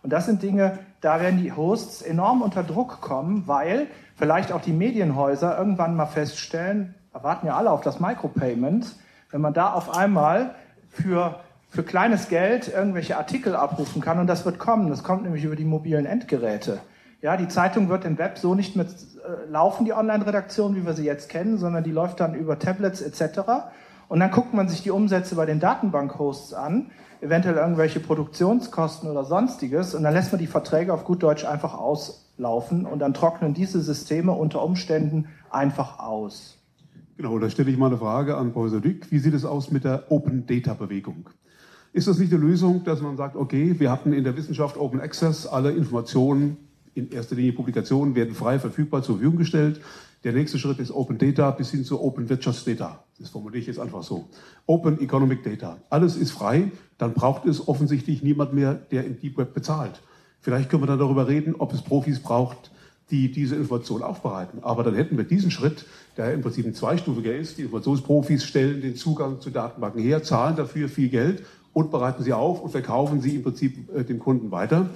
[0.04, 4.62] Und das sind Dinge, da werden die Hosts enorm unter Druck kommen, weil vielleicht auch
[4.62, 8.96] die Medienhäuser irgendwann mal feststellen, erwarten ja alle auf das Micropayment,
[9.32, 10.56] wenn man da auf einmal
[10.90, 14.90] für, für kleines Geld irgendwelche Artikel abrufen kann und das wird kommen.
[14.90, 16.80] Das kommt nämlich über die mobilen Endgeräte.
[17.22, 20.94] Ja, die Zeitung wird im Web so nicht mit äh, laufen, die Online-Redaktion, wie wir
[20.94, 23.40] sie jetzt kennen, sondern die läuft dann über Tablets etc.
[24.08, 29.24] Und dann guckt man sich die Umsätze bei den Datenbank-Hosts an, eventuell irgendwelche Produktionskosten oder
[29.24, 33.56] sonstiges, und dann lässt man die Verträge auf gut Deutsch einfach auslaufen und dann trocknen
[33.56, 36.60] diese Systeme unter Umständen einfach aus.
[37.18, 39.12] Genau, da stelle ich mal eine Frage an Professor Dück.
[39.12, 41.32] Wie sieht es aus mit der Open Data Bewegung?
[41.94, 45.02] Ist das nicht eine Lösung, dass man sagt, okay, wir hatten in der Wissenschaft Open
[45.02, 46.67] Access, alle Informationen
[46.98, 49.80] in erster Linie Publikationen werden frei verfügbar zur Verfügung gestellt.
[50.24, 53.04] Der nächste Schritt ist Open Data bis hin zu Open Wirtschaftsdata.
[53.20, 54.28] Das formuliere ich jetzt einfach so.
[54.66, 55.78] Open Economic Data.
[55.90, 60.02] Alles ist frei, dann braucht es offensichtlich niemand mehr, der im Deep Web bezahlt.
[60.42, 62.72] Vielleicht können wir dann darüber reden, ob es Profis braucht,
[63.12, 64.60] die diese Information aufbereiten.
[64.64, 65.86] Aber dann hätten wir diesen Schritt,
[66.18, 67.58] der im Prinzip ein zweistufiger ist.
[67.58, 71.44] Die Informationsprofis stellen den Zugang zu Datenbanken her, zahlen dafür viel Geld
[71.74, 74.90] und bereiten sie auf und verkaufen sie im Prinzip äh, dem Kunden weiter.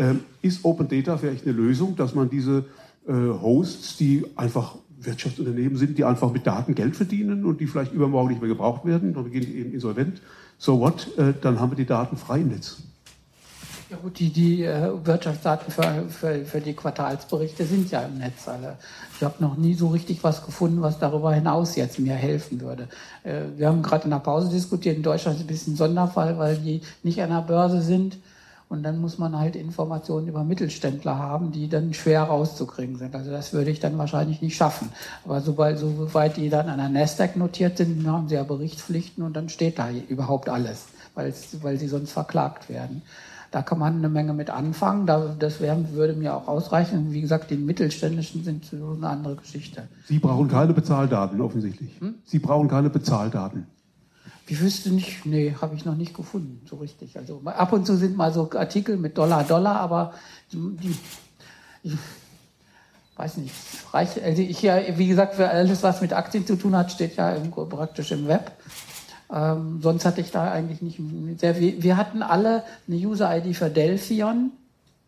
[0.00, 2.64] Ähm, ist Open Data vielleicht eine Lösung, dass man diese
[3.06, 7.92] äh, Hosts, die einfach Wirtschaftsunternehmen sind, die einfach mit Daten Geld verdienen und die vielleicht
[7.92, 10.22] übermorgen nicht mehr gebraucht werden, dann gehen die eben insolvent.
[10.56, 11.06] So what?
[11.18, 12.78] Äh, dann haben wir die Daten frei im Netz.
[13.90, 18.48] Ja gut, die, die äh, Wirtschaftsdaten für, für, für, die Quartalsberichte sind ja im Netz
[18.48, 18.78] alle.
[19.14, 22.88] Ich habe noch nie so richtig was gefunden, was darüber hinaus jetzt mir helfen würde.
[23.22, 26.56] Wir haben gerade in der Pause diskutiert, in Deutschland ist ein bisschen ein Sonderfall, weil
[26.56, 28.16] die nicht an der Börse sind.
[28.70, 33.16] Und dann muss man halt Informationen über Mittelständler haben, die dann schwer rauszukriegen sind.
[33.16, 34.90] Also das würde ich dann wahrscheinlich nicht schaffen.
[35.24, 39.34] Aber sobald, soweit die dann an der Nasdaq notiert sind, haben sie ja Berichtspflichten und
[39.34, 43.02] dann steht da überhaupt alles, weil, weil sie sonst verklagt werden.
[43.50, 45.04] Da kann man eine Menge mit anfangen.
[45.04, 47.10] das wär, würde mir auch ausreichen.
[47.10, 49.88] Wie gesagt, die mittelständischen sind so eine andere Geschichte.
[50.06, 52.00] Sie brauchen keine Bezahldaten offensichtlich.
[52.00, 52.14] Hm?
[52.24, 53.66] Sie brauchen keine Bezahldaten.
[54.50, 57.16] Ich wüsste nicht, nee, habe ich noch nicht gefunden, so richtig.
[57.16, 60.12] Also ab und zu sind mal so Artikel mit Dollar, Dollar, aber
[60.52, 60.92] die,
[61.84, 61.92] ich
[63.14, 63.54] weiß nicht,
[63.92, 67.14] reicht, also ich ja, wie gesagt, für alles, was mit Aktien zu tun hat, steht
[67.14, 68.50] ja im, praktisch im Web.
[69.32, 70.98] Ähm, sonst hatte ich da eigentlich nicht
[71.38, 71.56] sehr.
[71.56, 74.50] Wir hatten alle eine User-ID für Delphion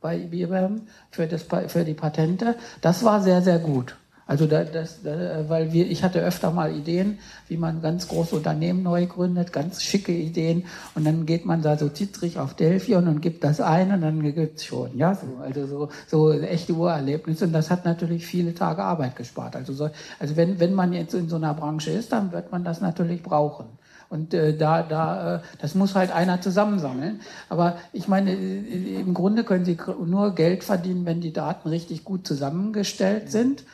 [0.01, 2.55] bei IBM für, das, für die Patente.
[2.80, 3.97] Das war sehr, sehr gut.
[4.33, 7.18] Also da, das, da, weil wir, ich hatte öfter mal Ideen,
[7.49, 10.64] wie man ganz große Unternehmen neu gründet, ganz schicke Ideen
[10.95, 14.22] und dann geht man da so zittrig auf Delphi und gibt das ein und dann
[14.22, 18.83] gibt's schon, ja, so, also so, so echte Urerlebnisse und das hat natürlich viele Tage
[18.83, 19.55] Arbeit gespart.
[19.55, 22.64] Also so, also wenn, wenn man jetzt in so einer Branche ist, dann wird man
[22.64, 23.66] das natürlich brauchen.
[24.09, 27.20] Und äh, da, da, äh, das muss halt einer zusammensammeln.
[27.51, 29.76] Aber ich meine, äh, im Grunde können Sie
[30.07, 33.64] nur Geld verdienen, wenn die Daten richtig gut zusammengestellt sind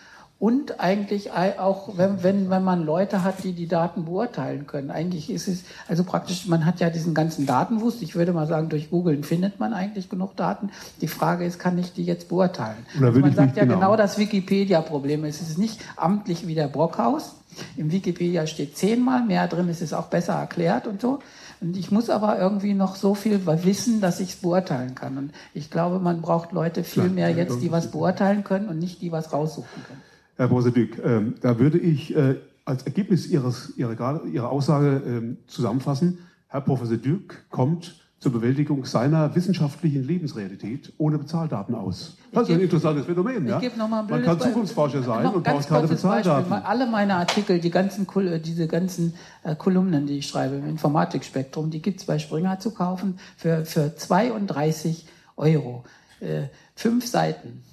[0.40, 4.92] und eigentlich auch, wenn, wenn, wenn man Leute hat, die die Daten beurteilen können.
[4.92, 8.02] Eigentlich ist es, also praktisch, man hat ja diesen ganzen Datenwust.
[8.02, 10.70] Ich würde mal sagen, durch Googlen findet man eigentlich genug Daten.
[11.00, 12.86] Die Frage ist, kann ich die jetzt beurteilen?
[13.02, 15.24] Also man sagt ja genau, genau das Wikipedia-Problem.
[15.24, 17.34] Es ist nicht amtlich wie der Brockhaus.
[17.76, 21.18] Im Wikipedia steht zehnmal mehr drin, es ist auch besser erklärt und so.
[21.60, 25.18] Und ich muss aber irgendwie noch so viel wissen, dass ich es beurteilen kann.
[25.18, 29.02] Und ich glaube, man braucht Leute viel mehr jetzt, die was beurteilen können und nicht
[29.02, 30.02] die was raussuchen können.
[30.38, 36.18] Herr Bosedük, ähm, da würde ich äh, als Ergebnis Ihres, Ihrer, Ihrer Aussage ähm, zusammenfassen,
[36.46, 42.16] Herr Professor Dück kommt zur Bewältigung seiner wissenschaftlichen Lebensrealität ohne Bezahldaten aus.
[42.30, 43.48] Das ist ein interessantes Phänomen.
[43.48, 43.60] Ja?
[43.76, 46.50] Man kann Zukunftsforscher sein und braucht keine Bezahldaten.
[46.50, 46.68] Beispiel.
[46.68, 48.06] Alle meine Artikel, die ganzen,
[48.44, 52.72] diese ganzen äh, Kolumnen, die ich schreibe im Informatikspektrum, die gibt es bei Springer zu
[52.72, 55.04] kaufen für, für 32
[55.36, 55.84] Euro.
[56.20, 56.44] Äh,
[56.76, 57.64] fünf Seiten.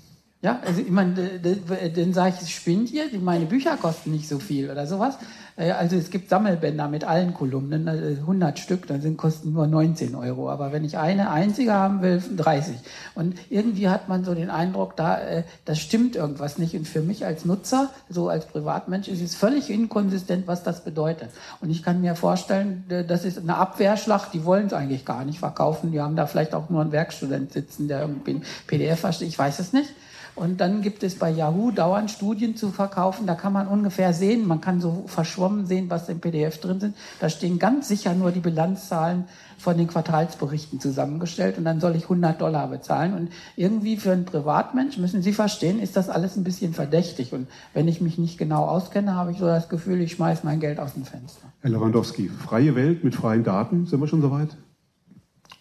[0.46, 3.06] Ja, also ich meine, dann sage ich, spinnt ihr?
[3.20, 5.18] Meine Bücher kosten nicht so viel oder sowas.
[5.58, 9.66] Äh, also es gibt Sammelbänder mit allen Kolumnen, 100 also Stück, dann sind kosten nur
[9.66, 10.52] 19 Euro.
[10.52, 12.76] Aber wenn ich eine einzige haben will, 30.
[13.16, 16.76] Und irgendwie hat man so den Eindruck, da äh, das stimmt irgendwas nicht.
[16.76, 21.32] Und für mich als Nutzer, so als Privatmensch, ist es völlig inkonsistent, was das bedeutet.
[21.60, 24.32] Und ich kann mir vorstellen, das ist eine Abwehrschlacht.
[24.36, 25.92] Die wollen es eigentlich gar nicht verkaufen.
[25.92, 29.30] Die haben da vielleicht auch nur einen Werkstudent sitzen, der irgendwie ein PDF versteht.
[29.30, 29.90] Ich weiß es nicht.
[30.36, 33.26] Und dann gibt es bei Yahoo dauernd Studien zu verkaufen.
[33.26, 36.96] Da kann man ungefähr sehen, man kann so verschwommen sehen, was im PDF drin sind.
[37.22, 39.26] Da stehen ganz sicher nur die Bilanzzahlen
[39.58, 43.14] von den Quartalsberichten zusammengestellt und dann soll ich 100 Dollar bezahlen.
[43.14, 47.34] Und irgendwie für einen Privatmensch, müssen Sie verstehen, ist das alles ein bisschen verdächtig.
[47.34, 50.60] Und wenn ich mich nicht genau auskenne, habe ich so das Gefühl, ich schmeiße mein
[50.60, 51.48] Geld aus dem Fenster.
[51.62, 54.58] Herr Lewandowski, freie Welt mit freien Daten, sind wir schon soweit?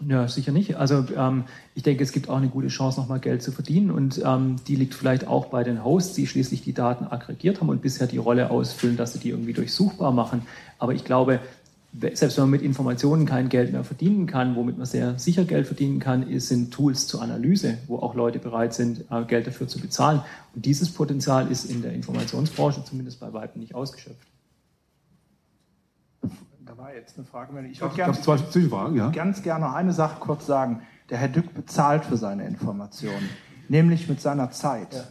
[0.09, 0.77] Ja, sicher nicht.
[0.77, 4.21] Also ähm, ich denke, es gibt auch eine gute Chance, nochmal Geld zu verdienen und
[4.25, 7.81] ähm, die liegt vielleicht auch bei den Hosts, die schließlich die Daten aggregiert haben und
[7.81, 10.43] bisher die Rolle ausfüllen, dass sie die irgendwie durchsuchbar machen.
[10.79, 11.41] Aber ich glaube,
[12.13, 15.69] selbst wenn man mit Informationen kein Geld mehr verdienen kann, womit man sehr sicher Geld
[15.69, 19.79] verdienen kann, sind Tools zur Analyse, wo auch Leute bereit sind, äh, Geld dafür zu
[19.79, 20.23] bezahlen.
[20.57, 24.34] Und dieses Potenzial ist in der Informationsbranche zumindest bei Weitem nicht ausgeschöpft
[26.77, 27.67] war jetzt eine Frage.
[27.69, 29.11] Ich würde gerne zwei Zwischenfragen, ja?
[29.11, 30.83] ganz gerne noch eine Sache kurz sagen.
[31.11, 33.29] Der Herr Dück bezahlt für seine Informationen,
[33.69, 34.95] nämlich mit seiner Zeit.
[34.95, 35.05] Ja.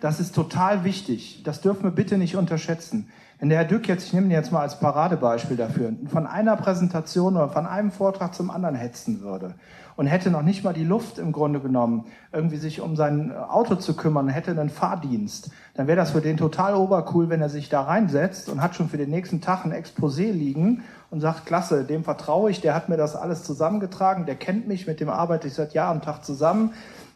[0.00, 1.42] Das ist total wichtig.
[1.44, 3.08] Das dürfen wir bitte nicht unterschätzen.
[3.40, 6.56] Wenn der Herr Dück jetzt, ich nehme ihn jetzt mal als Paradebeispiel dafür, von einer
[6.56, 9.54] Präsentation oder von einem Vortrag zum anderen hetzen würde
[9.96, 13.74] und hätte noch nicht mal die Luft im Grunde genommen, irgendwie sich um sein Auto
[13.76, 17.68] zu kümmern, hätte einen Fahrdienst, dann wäre das für den total obercool, wenn er sich
[17.68, 21.84] da reinsetzt und hat schon für den nächsten Tag ein Exposé liegen und sagt, klasse,
[21.84, 25.48] dem vertraue ich, der hat mir das alles zusammengetragen, der kennt mich, mit dem arbeite
[25.48, 26.72] ich seit Jahr und Tag zusammen.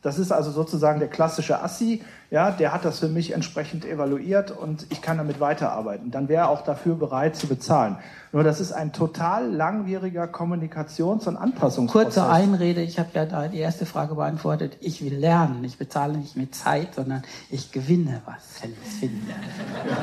[0.09, 2.01] Das ist also sozusagen der klassische Assi,
[2.31, 6.11] ja, der hat das für mich entsprechend evaluiert und ich kann damit weiterarbeiten.
[6.11, 7.99] Dann wäre er auch dafür bereit zu bezahlen.
[8.33, 12.15] Nur das ist ein total langwieriger Kommunikations- und Anpassungsprozess.
[12.15, 14.79] Kurze Einrede, ich habe ja da die erste Frage beantwortet.
[14.81, 18.95] Ich will lernen, ich bezahle nicht mit Zeit, sondern ich gewinne was, wenn ich es
[18.95, 19.35] finde.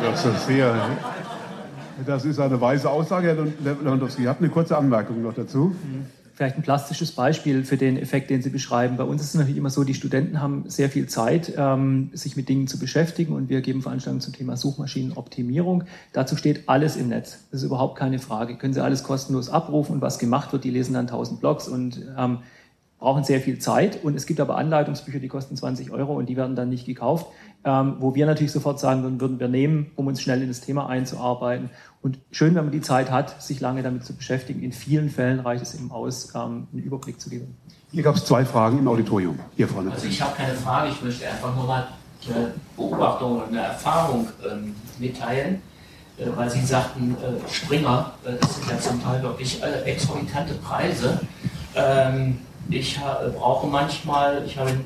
[0.04, 0.76] Das ist sehr
[2.06, 4.22] das ist eine weise Aussage, Herr Lewandowski.
[4.22, 5.74] Ich habe eine kurze Anmerkung noch dazu.
[6.36, 8.98] Vielleicht ein plastisches Beispiel für den Effekt, den Sie beschreiben.
[8.98, 12.36] Bei uns ist es natürlich immer so, die Studenten haben sehr viel Zeit, ähm, sich
[12.36, 15.86] mit Dingen zu beschäftigen und wir geben Veranstaltungen zum Thema Suchmaschinenoptimierung.
[16.12, 17.46] Dazu steht alles im Netz.
[17.52, 18.58] Das ist überhaupt keine Frage.
[18.58, 22.02] Können Sie alles kostenlos abrufen und was gemacht wird, die lesen dann 1000 Blogs und
[22.18, 22.40] ähm,
[23.00, 24.04] brauchen sehr viel Zeit.
[24.04, 27.28] Und es gibt aber Anleitungsbücher, die kosten 20 Euro und die werden dann nicht gekauft
[27.66, 30.62] ähm, wo wir natürlich sofort sagen würden, würden wir nehmen, um uns schnell in das
[30.62, 31.72] Thema einzuarbeiten.
[32.04, 34.62] Und schön, wenn man die Zeit hat, sich lange damit zu beschäftigen.
[34.62, 37.58] In vielen Fällen reicht es eben aus, ähm, einen Überblick zu geben.
[37.92, 39.40] Hier gab es zwei Fragen im Auditorium.
[39.56, 39.92] Hier vorne.
[39.92, 41.88] Also ich habe keine Frage, ich möchte einfach nur mal
[42.28, 45.62] eine Beobachtung und eine Erfahrung ähm, mitteilen,
[46.20, 50.54] äh, weil Sie sagten, äh, Springer, äh, das sind ja zum Teil wirklich äh, exorbitante
[50.56, 51.20] Preise.
[51.76, 52.38] Ähm,
[52.70, 53.00] ich
[53.38, 54.82] brauche manchmal, ich habe in,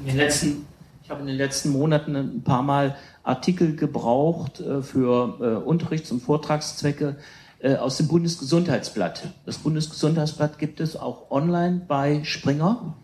[0.00, 0.66] in den letzten
[1.10, 2.94] ich habe in den letzten Monaten ein paar Mal
[3.24, 7.16] Artikel gebraucht äh, für äh, Unterrichts- und Vortragszwecke
[7.58, 9.24] äh, aus dem Bundesgesundheitsblatt.
[9.44, 12.94] Das Bundesgesundheitsblatt gibt es auch online bei Springer.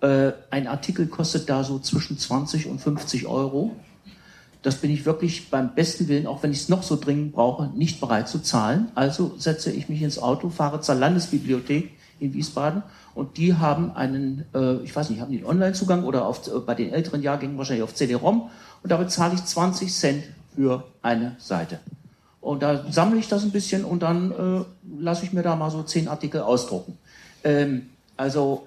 [0.00, 3.76] Ein Artikel kostet da so zwischen 20 und 50 Euro.
[4.62, 7.68] Das bin ich wirklich beim besten Willen, auch wenn ich es noch so dringend brauche,
[7.68, 8.90] nicht bereit zu zahlen.
[8.96, 12.82] Also setze ich mich ins Auto, fahre zur Landesbibliothek in Wiesbaden
[13.14, 16.58] und die haben einen, äh, ich weiß nicht, haben die einen Online-Zugang oder auf, äh,
[16.60, 18.50] bei den älteren Jahrgängen wahrscheinlich auf CD-ROM
[18.82, 21.80] und da bezahle ich 20 Cent für eine Seite.
[22.40, 24.64] Und da sammle ich das ein bisschen und dann äh,
[25.00, 26.98] lasse ich mir da mal so zehn Artikel ausdrucken.
[27.44, 28.66] Ähm, also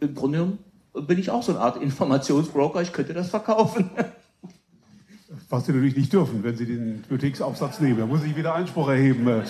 [0.00, 0.58] im Grunde genommen
[1.06, 3.90] bin ich auch so eine Art Informationsbroker, ich könnte das verkaufen.
[5.50, 7.98] Was Sie natürlich nicht dürfen, wenn Sie den Bibliotheksaufsatz nehmen.
[7.98, 9.44] Da muss ich wieder Einspruch erheben äh, in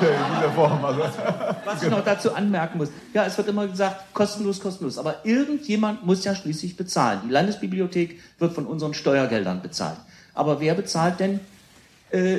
[0.00, 0.82] dieser Form.
[0.82, 1.00] Also,
[1.66, 2.88] Was ich noch dazu anmerken muss.
[3.12, 4.96] Ja, es wird immer gesagt, kostenlos, kostenlos.
[4.96, 7.20] Aber irgendjemand muss ja schließlich bezahlen.
[7.26, 9.98] Die Landesbibliothek wird von unseren Steuergeldern bezahlt.
[10.32, 11.40] Aber wer bezahlt denn?
[12.10, 12.38] Äh,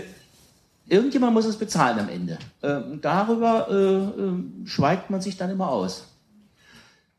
[0.88, 2.40] irgendjemand muss es bezahlen am Ende.
[2.64, 6.08] Äh, darüber äh, äh, schweigt man sich dann immer aus.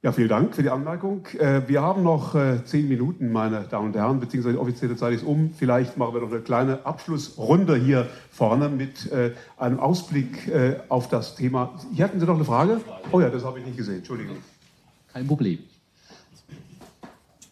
[0.03, 1.27] Ja, vielen Dank für die Anmerkung.
[1.39, 5.13] Äh, wir haben noch äh, zehn Minuten, meine Damen und Herren, beziehungsweise die offizielle Zeit
[5.13, 5.53] ist um.
[5.55, 10.51] Vielleicht machen wir noch eine kleine Abschlussrunde hier vorne mit äh, einem Ausblick
[10.89, 11.79] auf das Thema.
[11.93, 12.81] Hier hatten Sie noch eine Frage?
[13.13, 13.97] Oh ja, das habe ich nicht gesehen.
[13.97, 14.39] Entschuldigung.
[15.13, 15.59] Kein Problem.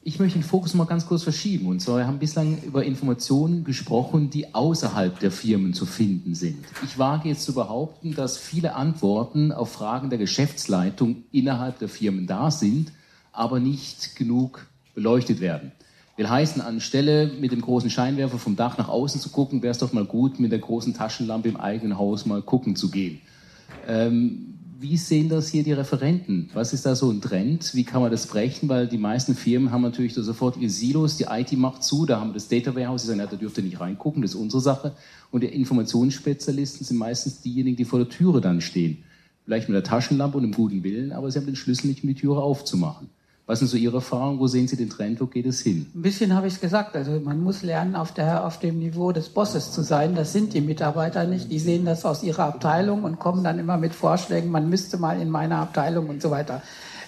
[0.09, 1.67] Ich möchte den Fokus mal ganz kurz verschieben.
[1.67, 6.65] Und zwar, wir haben bislang über Informationen gesprochen, die außerhalb der Firmen zu finden sind.
[6.83, 12.27] Ich wage jetzt zu behaupten, dass viele Antworten auf Fragen der Geschäftsleitung innerhalb der Firmen
[12.27, 12.91] da sind,
[13.33, 15.73] aber nicht genug beleuchtet werden.
[16.17, 19.79] Will heißen, anstelle mit dem großen Scheinwerfer vom Dach nach außen zu gucken, wäre es
[19.79, 23.21] doch mal gut, mit der großen Taschenlampe im eigenen Haus mal gucken zu gehen.
[23.87, 26.51] Ähm, wie sehen das hier die Referenten?
[26.55, 27.75] Was ist da so ein Trend?
[27.75, 28.69] Wie kann man das brechen?
[28.69, 32.21] Weil die meisten Firmen haben natürlich da sofort ihre Silos, die IT macht zu, da
[32.21, 34.41] haben wir das Data Warehouse, die sagen, ja, da dürft ihr nicht reingucken, das ist
[34.41, 34.93] unsere Sache.
[35.33, 38.99] Und die Informationsspezialisten sind meistens diejenigen, die vor der Türe dann stehen.
[39.45, 42.09] Vielleicht mit der Taschenlampe und einem guten Willen, aber sie haben den Schlüssel nicht, um
[42.11, 43.09] die Türe aufzumachen.
[43.49, 44.39] Was sind so Ihre Erfahrungen?
[44.39, 45.23] Wo sehen Sie den Trend?
[45.23, 45.91] Wo geht es hin?
[45.95, 46.95] Ein bisschen habe ich es gesagt.
[46.95, 50.15] Also man muss lernen, auf, der, auf dem Niveau des Bosses zu sein.
[50.15, 51.51] Das sind die Mitarbeiter nicht.
[51.51, 55.19] Die sehen das aus ihrer Abteilung und kommen dann immer mit Vorschlägen, man müsste mal
[55.19, 56.61] in meiner Abteilung und so weiter.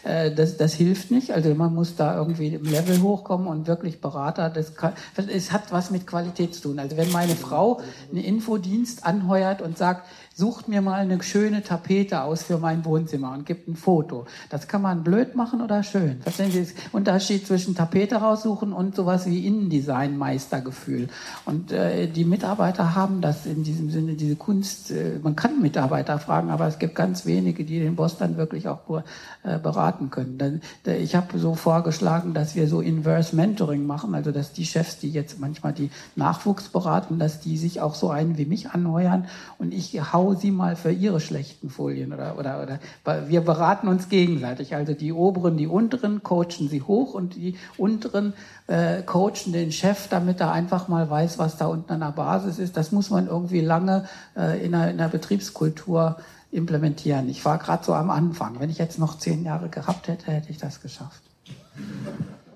[0.03, 1.30] Äh, das, das hilft nicht.
[1.30, 4.49] Also man muss da irgendwie im Level hochkommen und wirklich Berater.
[4.49, 6.78] Das kann, es hat was mit Qualität zu tun.
[6.78, 7.80] Also wenn meine Frau
[8.11, 10.07] einen Infodienst anheuert und sagt,
[10.41, 14.24] sucht mir mal eine schöne Tapete aus für mein Wohnzimmer und gibt ein Foto.
[14.49, 16.20] Das kann man blöd machen oder schön.
[16.22, 21.09] Verstehen Sie den Unterschied zwischen Tapete raussuchen und sowas wie Innendesign Meistergefühl.
[21.45, 24.91] Und äh, die Mitarbeiter haben das in diesem Sinne, diese Kunst.
[24.91, 28.66] Äh, man kann Mitarbeiter fragen, aber es gibt ganz wenige, die den Boss dann wirklich
[28.66, 29.03] auch
[29.43, 30.38] äh, beraten können.
[30.38, 34.64] Dann, äh, ich habe so vorgeschlagen, dass wir so Inverse Mentoring machen, also dass die
[34.64, 38.70] Chefs, die jetzt manchmal die Nachwuchs beraten, dass die sich auch so einen wie mich
[38.70, 39.26] anheuern
[39.59, 44.09] und ich hau Sie mal für Ihre schlechten Folien oder, oder, oder wir beraten uns
[44.09, 44.74] gegenseitig.
[44.74, 48.35] Also die oberen, die unteren coachen Sie hoch und die unteren
[48.66, 52.59] äh, coachen den Chef, damit er einfach mal weiß, was da unten an der Basis
[52.59, 52.76] ist.
[52.76, 54.07] Das muss man irgendwie lange
[54.37, 56.16] äh, in, einer, in einer Betriebskultur
[56.53, 57.28] implementieren.
[57.28, 58.59] Ich war gerade so am Anfang.
[58.59, 61.22] Wenn ich jetzt noch zehn Jahre gehabt hätte, hätte ich das geschafft.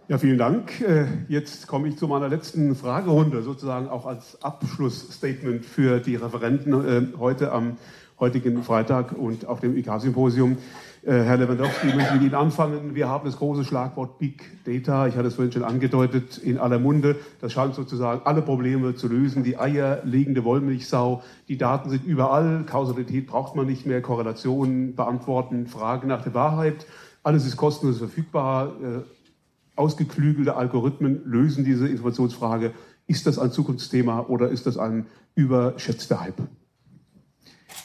[0.06, 0.82] Ja, vielen Dank.
[0.82, 7.14] Äh, jetzt komme ich zu meiner letzten Fragerunde, sozusagen auch als Abschlussstatement für die Referenten
[7.14, 7.78] äh, heute am
[8.20, 10.58] heutigen Freitag und auf dem IK-Symposium.
[11.04, 12.94] Äh, Herr Lewandowski, ich möchte mit Ihnen anfangen.
[12.94, 16.78] Wir haben das große Schlagwort Big Data, ich hatte es vorhin schon angedeutet, in aller
[16.78, 17.16] Munde.
[17.40, 19.42] Das scheint sozusagen alle Probleme zu lösen.
[19.42, 26.08] Die eierlegende Wollmilchsau, die Daten sind überall, Kausalität braucht man nicht mehr, Korrelationen beantworten, Fragen
[26.08, 26.84] nach der Wahrheit.
[27.22, 28.74] Alles ist kostenlos verfügbar
[29.76, 32.72] ausgeklügelte Algorithmen lösen diese Informationsfrage.
[33.06, 36.42] Ist das ein Zukunftsthema oder ist das ein überschätzter Hype?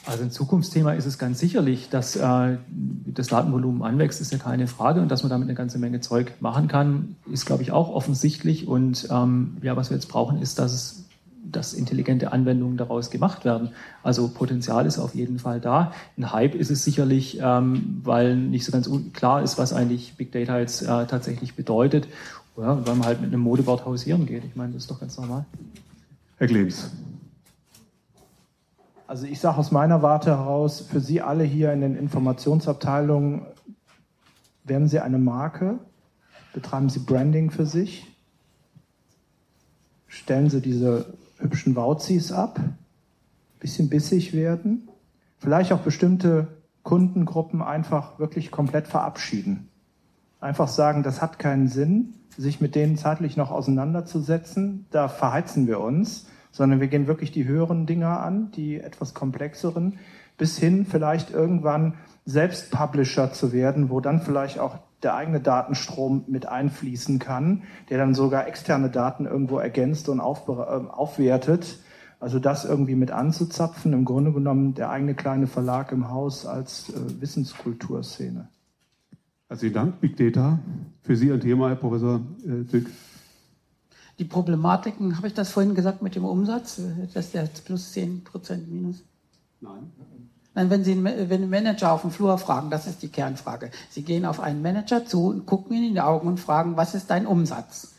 [0.06, 4.66] Also ein Zukunftsthema ist es ganz sicherlich, dass äh, das Datenvolumen anwächst, ist ja keine
[4.66, 5.00] Frage.
[5.00, 8.66] Und dass man damit eine ganze Menge Zeug machen kann, ist, glaube ich, auch offensichtlich.
[8.66, 11.04] Und ähm, ja, was wir jetzt brauchen, ist, dass es
[11.44, 13.70] dass intelligente Anwendungen daraus gemacht werden.
[14.02, 15.92] Also Potenzial ist auf jeden Fall da.
[16.16, 20.32] Ein Hype ist es sicherlich, ähm, weil nicht so ganz klar ist, was eigentlich Big
[20.32, 22.08] Data jetzt äh, tatsächlich bedeutet.
[22.56, 24.44] Ja, weil man halt mit einem Modeboard hausieren geht.
[24.44, 25.46] Ich meine, das ist doch ganz normal.
[26.36, 26.90] Herr Clemens.
[29.06, 33.42] Also ich sage aus meiner Warte heraus, für Sie alle hier in den Informationsabteilungen,
[34.64, 35.78] werden Sie eine Marke,
[36.52, 38.06] betreiben Sie Branding für sich,
[40.06, 42.60] stellen Sie diese hübschen Wauzis ab,
[43.58, 44.88] bisschen bissig werden,
[45.38, 46.48] vielleicht auch bestimmte
[46.82, 49.68] Kundengruppen einfach wirklich komplett verabschieden.
[50.40, 55.80] Einfach sagen, das hat keinen Sinn, sich mit denen zeitlich noch auseinanderzusetzen, da verheizen wir
[55.80, 59.98] uns, sondern wir gehen wirklich die höheren Dinger an, die etwas komplexeren,
[60.38, 61.94] bis hin vielleicht irgendwann
[62.30, 67.98] selbst Publisher zu werden, wo dann vielleicht auch der eigene Datenstrom mit einfließen kann, der
[67.98, 71.78] dann sogar externe Daten irgendwo ergänzt und auf, äh, aufwertet.
[72.20, 76.90] Also das irgendwie mit anzuzapfen, im Grunde genommen der eigene kleine Verlag im Haus als
[76.90, 78.48] äh, Wissenskulturszene.
[79.48, 80.58] Herzlichen Dank, Big Data.
[81.02, 82.86] Für Sie ein Thema, Herr Professor äh, Dück.
[84.18, 86.80] Die Problematiken, habe ich das vorhin gesagt mit dem Umsatz,
[87.14, 89.02] dass der plus 10 Prozent minus?
[89.62, 89.90] Nein.
[90.68, 93.70] Wenn Sie einen Manager auf dem Flur fragen, das ist die Kernfrage.
[93.90, 96.94] Sie gehen auf einen Manager zu und gucken ihn in die Augen und fragen, was
[96.94, 97.92] ist dein Umsatz?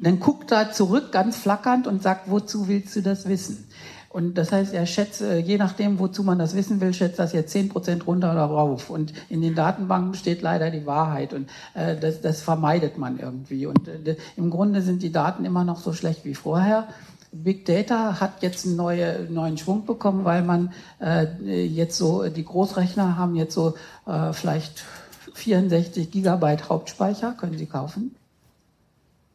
[0.00, 3.66] Dann guckt er zurück, ganz flackernd, und sagt, wozu willst du das wissen?
[4.12, 7.32] Und das heißt, er schätzt, äh, je nachdem, wozu man das wissen will, schätzt das
[7.32, 8.90] jetzt 10% runter oder rauf.
[8.90, 11.32] Und in den Datenbanken steht leider die Wahrheit.
[11.32, 13.64] Und äh, das, das vermeidet man irgendwie.
[13.64, 16.88] Und äh, im Grunde sind die Daten immer noch so schlecht wie vorher.
[17.32, 21.26] Big Data hat jetzt einen neue, neuen Schwung bekommen, weil man äh,
[21.64, 23.74] jetzt so, die Großrechner haben jetzt so
[24.06, 24.84] äh, vielleicht
[25.32, 28.14] 64 Gigabyte Hauptspeicher können Sie kaufen.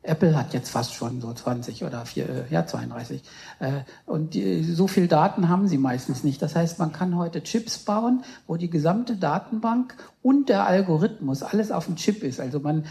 [0.07, 3.21] Apple hat jetzt fast schon so 20 oder 4, äh, ja 32.
[3.59, 3.71] Äh,
[4.05, 6.41] und die, so viel Daten haben sie meistens nicht.
[6.41, 11.71] Das heißt, man kann heute Chips bauen, wo die gesamte Datenbank und der Algorithmus alles
[11.71, 12.39] auf dem Chip ist.
[12.39, 12.85] Also man,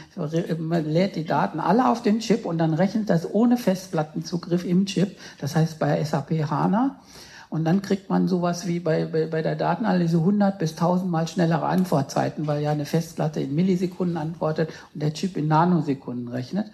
[0.59, 4.87] man lädt die Daten alle auf den Chip und dann rechnet das ohne Festplattenzugriff im
[4.87, 5.19] Chip.
[5.41, 7.01] Das heißt bei SAP HANA.
[7.49, 11.29] Und dann kriegt man sowas wie bei, bei, bei der Datenanalyse 100 bis 1000 Mal
[11.29, 16.67] schnellere Antwortzeiten, weil ja eine Festplatte in Millisekunden antwortet und der Chip in Nanosekunden rechnet.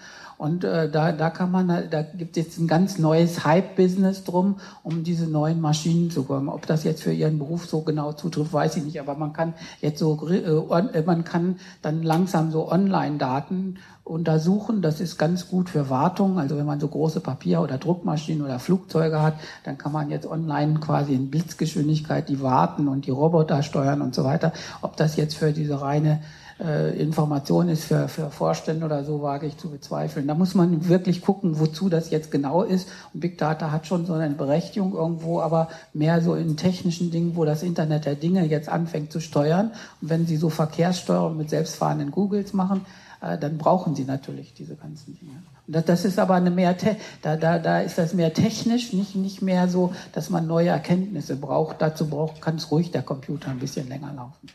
[0.42, 4.56] Und äh, da, da kann man, da gibt es jetzt ein ganz neues Hype-Business drum,
[4.82, 6.48] um diese neuen Maschinen zu kommen.
[6.48, 8.98] Ob das jetzt für Ihren Beruf so genau zutrifft, weiß ich nicht.
[8.98, 14.82] Aber man kann jetzt so, äh, man kann dann langsam so Online-Daten untersuchen.
[14.82, 16.40] Das ist ganz gut für Wartung.
[16.40, 20.26] Also wenn man so große Papier- oder Druckmaschinen oder Flugzeuge hat, dann kann man jetzt
[20.26, 24.52] online quasi in Blitzgeschwindigkeit die warten und die Roboter steuern und so weiter.
[24.80, 26.20] Ob das jetzt für diese reine
[26.62, 30.26] äh, Information ist für, für Vorstände oder so, wage ich zu bezweifeln.
[30.26, 32.88] Da muss man wirklich gucken, wozu das jetzt genau ist.
[33.12, 37.36] Und Big Data hat schon so eine Berechtigung irgendwo, aber mehr so in technischen Dingen,
[37.36, 39.72] wo das Internet der Dinge jetzt anfängt zu steuern.
[40.00, 42.86] Und wenn Sie so Verkehrssteuerung mit selbstfahrenden Googles machen,
[43.20, 45.42] äh, dann brauchen Sie natürlich diese ganzen Dinge.
[45.66, 46.76] Und das, das ist aber eine mehr,
[47.22, 51.36] da, da, da ist das mehr technisch, nicht, nicht mehr so, dass man neue Erkenntnisse
[51.36, 51.80] braucht.
[51.80, 54.48] Dazu braucht, kann es ruhig der Computer ein bisschen länger laufen.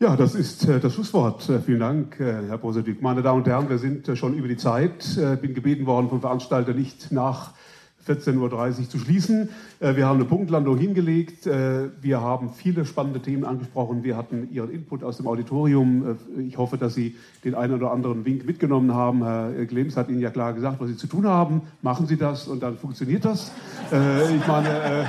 [0.00, 1.48] Ja, das ist äh, das Schlusswort.
[1.48, 3.02] Äh, vielen Dank, äh, Herr Bosedik.
[3.02, 5.18] Meine Damen und Herren, wir sind schon über die Zeit.
[5.42, 7.50] Bin gebeten worden vom Veranstalter nicht nach
[8.06, 9.48] 14.30 Uhr zu schließen.
[9.80, 11.44] Wir haben eine Punktlandung hingelegt.
[11.44, 14.02] Wir haben viele spannende Themen angesprochen.
[14.02, 16.16] Wir hatten Ihren Input aus dem Auditorium.
[16.38, 19.22] Ich hoffe, dass Sie den einen oder anderen Wink mitgenommen haben.
[19.24, 21.62] Herr Glems hat Ihnen ja klar gesagt, was Sie zu tun haben.
[21.82, 23.52] Machen Sie das und dann funktioniert das.
[23.90, 25.06] Ich meine,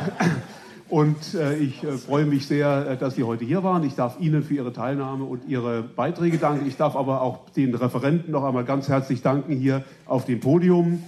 [0.90, 3.84] und äh, ich äh, freue mich sehr, äh, dass Sie heute hier waren.
[3.84, 6.68] Ich darf Ihnen für Ihre Teilnahme und Ihre Beiträge danken.
[6.68, 11.04] Ich darf aber auch den Referenten noch einmal ganz herzlich danken hier auf dem Podium.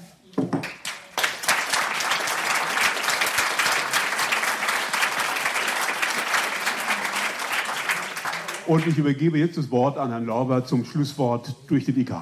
[8.67, 12.13] Und ich übergebe jetzt das Wort an Herrn Lauber zum Schlusswort durch den IK.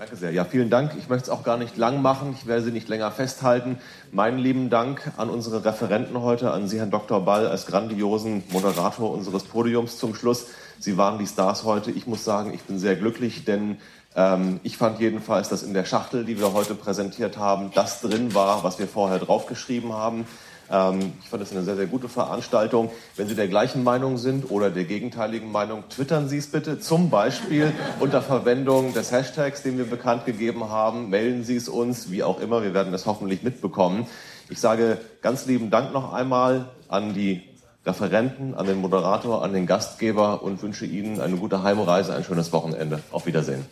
[0.00, 0.30] Danke sehr.
[0.30, 0.92] Ja, vielen Dank.
[0.98, 2.34] Ich möchte es auch gar nicht lang machen.
[2.34, 3.78] Ich werde Sie nicht länger festhalten.
[4.12, 7.22] Meinen lieben Dank an unsere Referenten heute, an Sie, Herrn Dr.
[7.22, 10.46] Ball, als grandiosen Moderator unseres Podiums zum Schluss.
[10.78, 11.90] Sie waren die Stars heute.
[11.90, 13.76] Ich muss sagen, ich bin sehr glücklich, denn
[14.16, 18.34] ähm, ich fand jedenfalls, dass in der Schachtel, die wir heute präsentiert haben, das drin
[18.34, 20.24] war, was wir vorher draufgeschrieben haben.
[20.70, 22.90] Ähm, ich fand es eine sehr, sehr gute Veranstaltung.
[23.16, 26.78] Wenn Sie der gleichen Meinung sind oder der gegenteiligen Meinung, twittern Sie es bitte.
[26.78, 31.10] Zum Beispiel unter Verwendung des Hashtags, den wir bekannt gegeben haben.
[31.10, 32.62] Melden Sie es uns, wie auch immer.
[32.62, 34.06] Wir werden es hoffentlich mitbekommen.
[34.48, 37.42] Ich sage ganz lieben Dank noch einmal an die
[37.86, 42.52] Referenten, an den Moderator, an den Gastgeber und wünsche Ihnen eine gute Heimreise, ein schönes
[42.52, 43.00] Wochenende.
[43.10, 43.64] Auf Wiedersehen.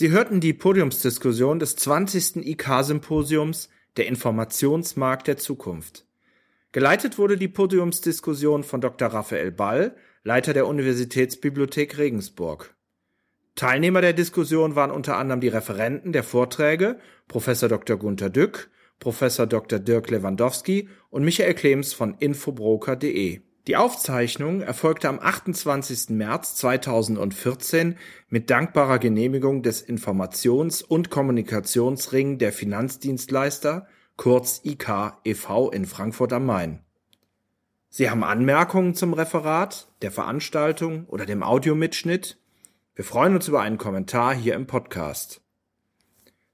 [0.00, 2.36] Sie hörten die Podiumsdiskussion des 20.
[2.36, 6.06] IK-Symposiums Der Informationsmarkt der Zukunft.
[6.72, 9.08] Geleitet wurde die Podiumsdiskussion von Dr.
[9.08, 9.94] Raphael Ball,
[10.24, 12.74] Leiter der Universitätsbibliothek Regensburg.
[13.56, 16.98] Teilnehmer der Diskussion waren unter anderem die Referenten der Vorträge
[17.28, 17.98] Professor Dr.
[17.98, 18.70] Gunther Dück,
[19.00, 19.80] Professor Dr.
[19.80, 23.42] Dirk Lewandowski und Michael Klems von infobroker.de.
[23.70, 26.10] Die Aufzeichnung erfolgte am 28.
[26.10, 27.96] März 2014
[28.28, 35.70] mit dankbarer Genehmigung des Informations- und Kommunikationsring der Finanzdienstleister, kurz IK e.V.
[35.70, 36.80] in Frankfurt am Main.
[37.90, 42.40] Sie haben Anmerkungen zum Referat, der Veranstaltung oder dem Audiomitschnitt?
[42.96, 45.42] Wir freuen uns über einen Kommentar hier im Podcast.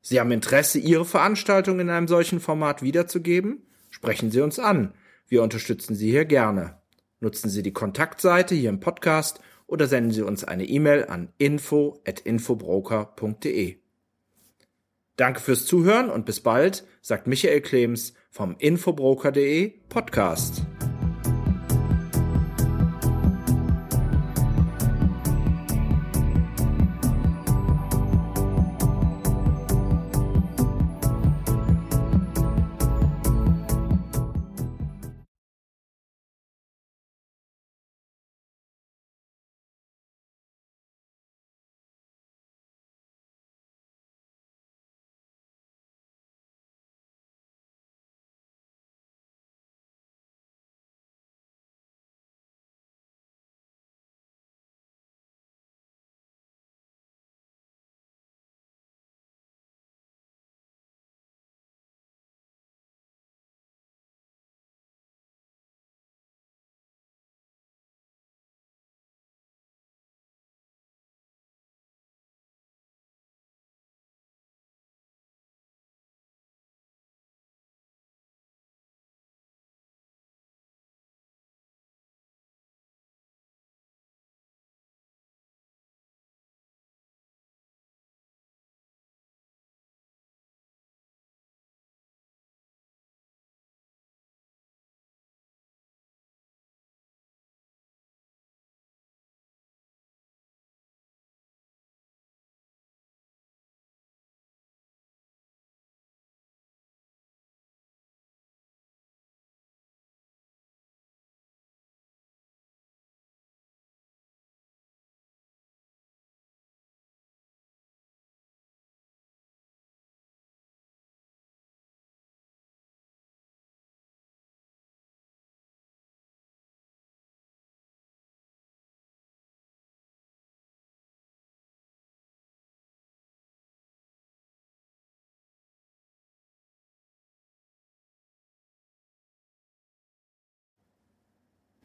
[0.03, 3.63] Sie haben Interesse, Ihre Veranstaltung in einem solchen Format wiederzugeben?
[3.89, 4.93] Sprechen Sie uns an.
[5.29, 6.77] Wir unterstützen Sie hier gerne.
[7.21, 13.77] Nutzen Sie die Kontaktseite hier im Podcast oder senden Sie uns eine E-Mail an info@infobroker.de.
[15.17, 20.67] Danke fürs Zuhören und bis bald, sagt Michael Klems vom infobroker.de Podcast.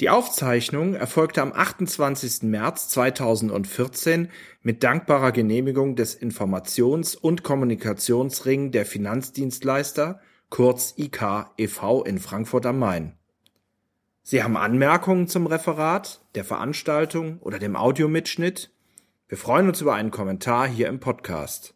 [0.01, 2.41] Die Aufzeichnung erfolgte am 28.
[2.41, 4.29] März 2014
[4.63, 12.03] mit dankbarer Genehmigung des Informations- und Kommunikationsring der Finanzdienstleister, kurz IK e.V.
[12.03, 13.15] in Frankfurt am Main.
[14.23, 18.71] Sie haben Anmerkungen zum Referat, der Veranstaltung oder dem Audiomitschnitt?
[19.27, 21.75] Wir freuen uns über einen Kommentar hier im Podcast.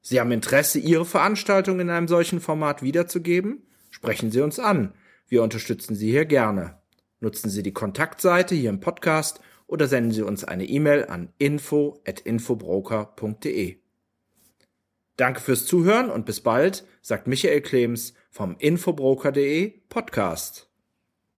[0.00, 3.68] Sie haben Interesse, Ihre Veranstaltung in einem solchen Format wiederzugeben?
[3.90, 4.94] Sprechen Sie uns an.
[5.28, 6.82] Wir unterstützen Sie hier gerne.
[7.20, 13.78] Nutzen Sie die Kontaktseite hier im Podcast oder senden Sie uns eine E-Mail an info@infobroker.de.
[15.16, 20.73] Danke fürs Zuhören und bis bald, sagt Michael Klems vom infobroker.de Podcast.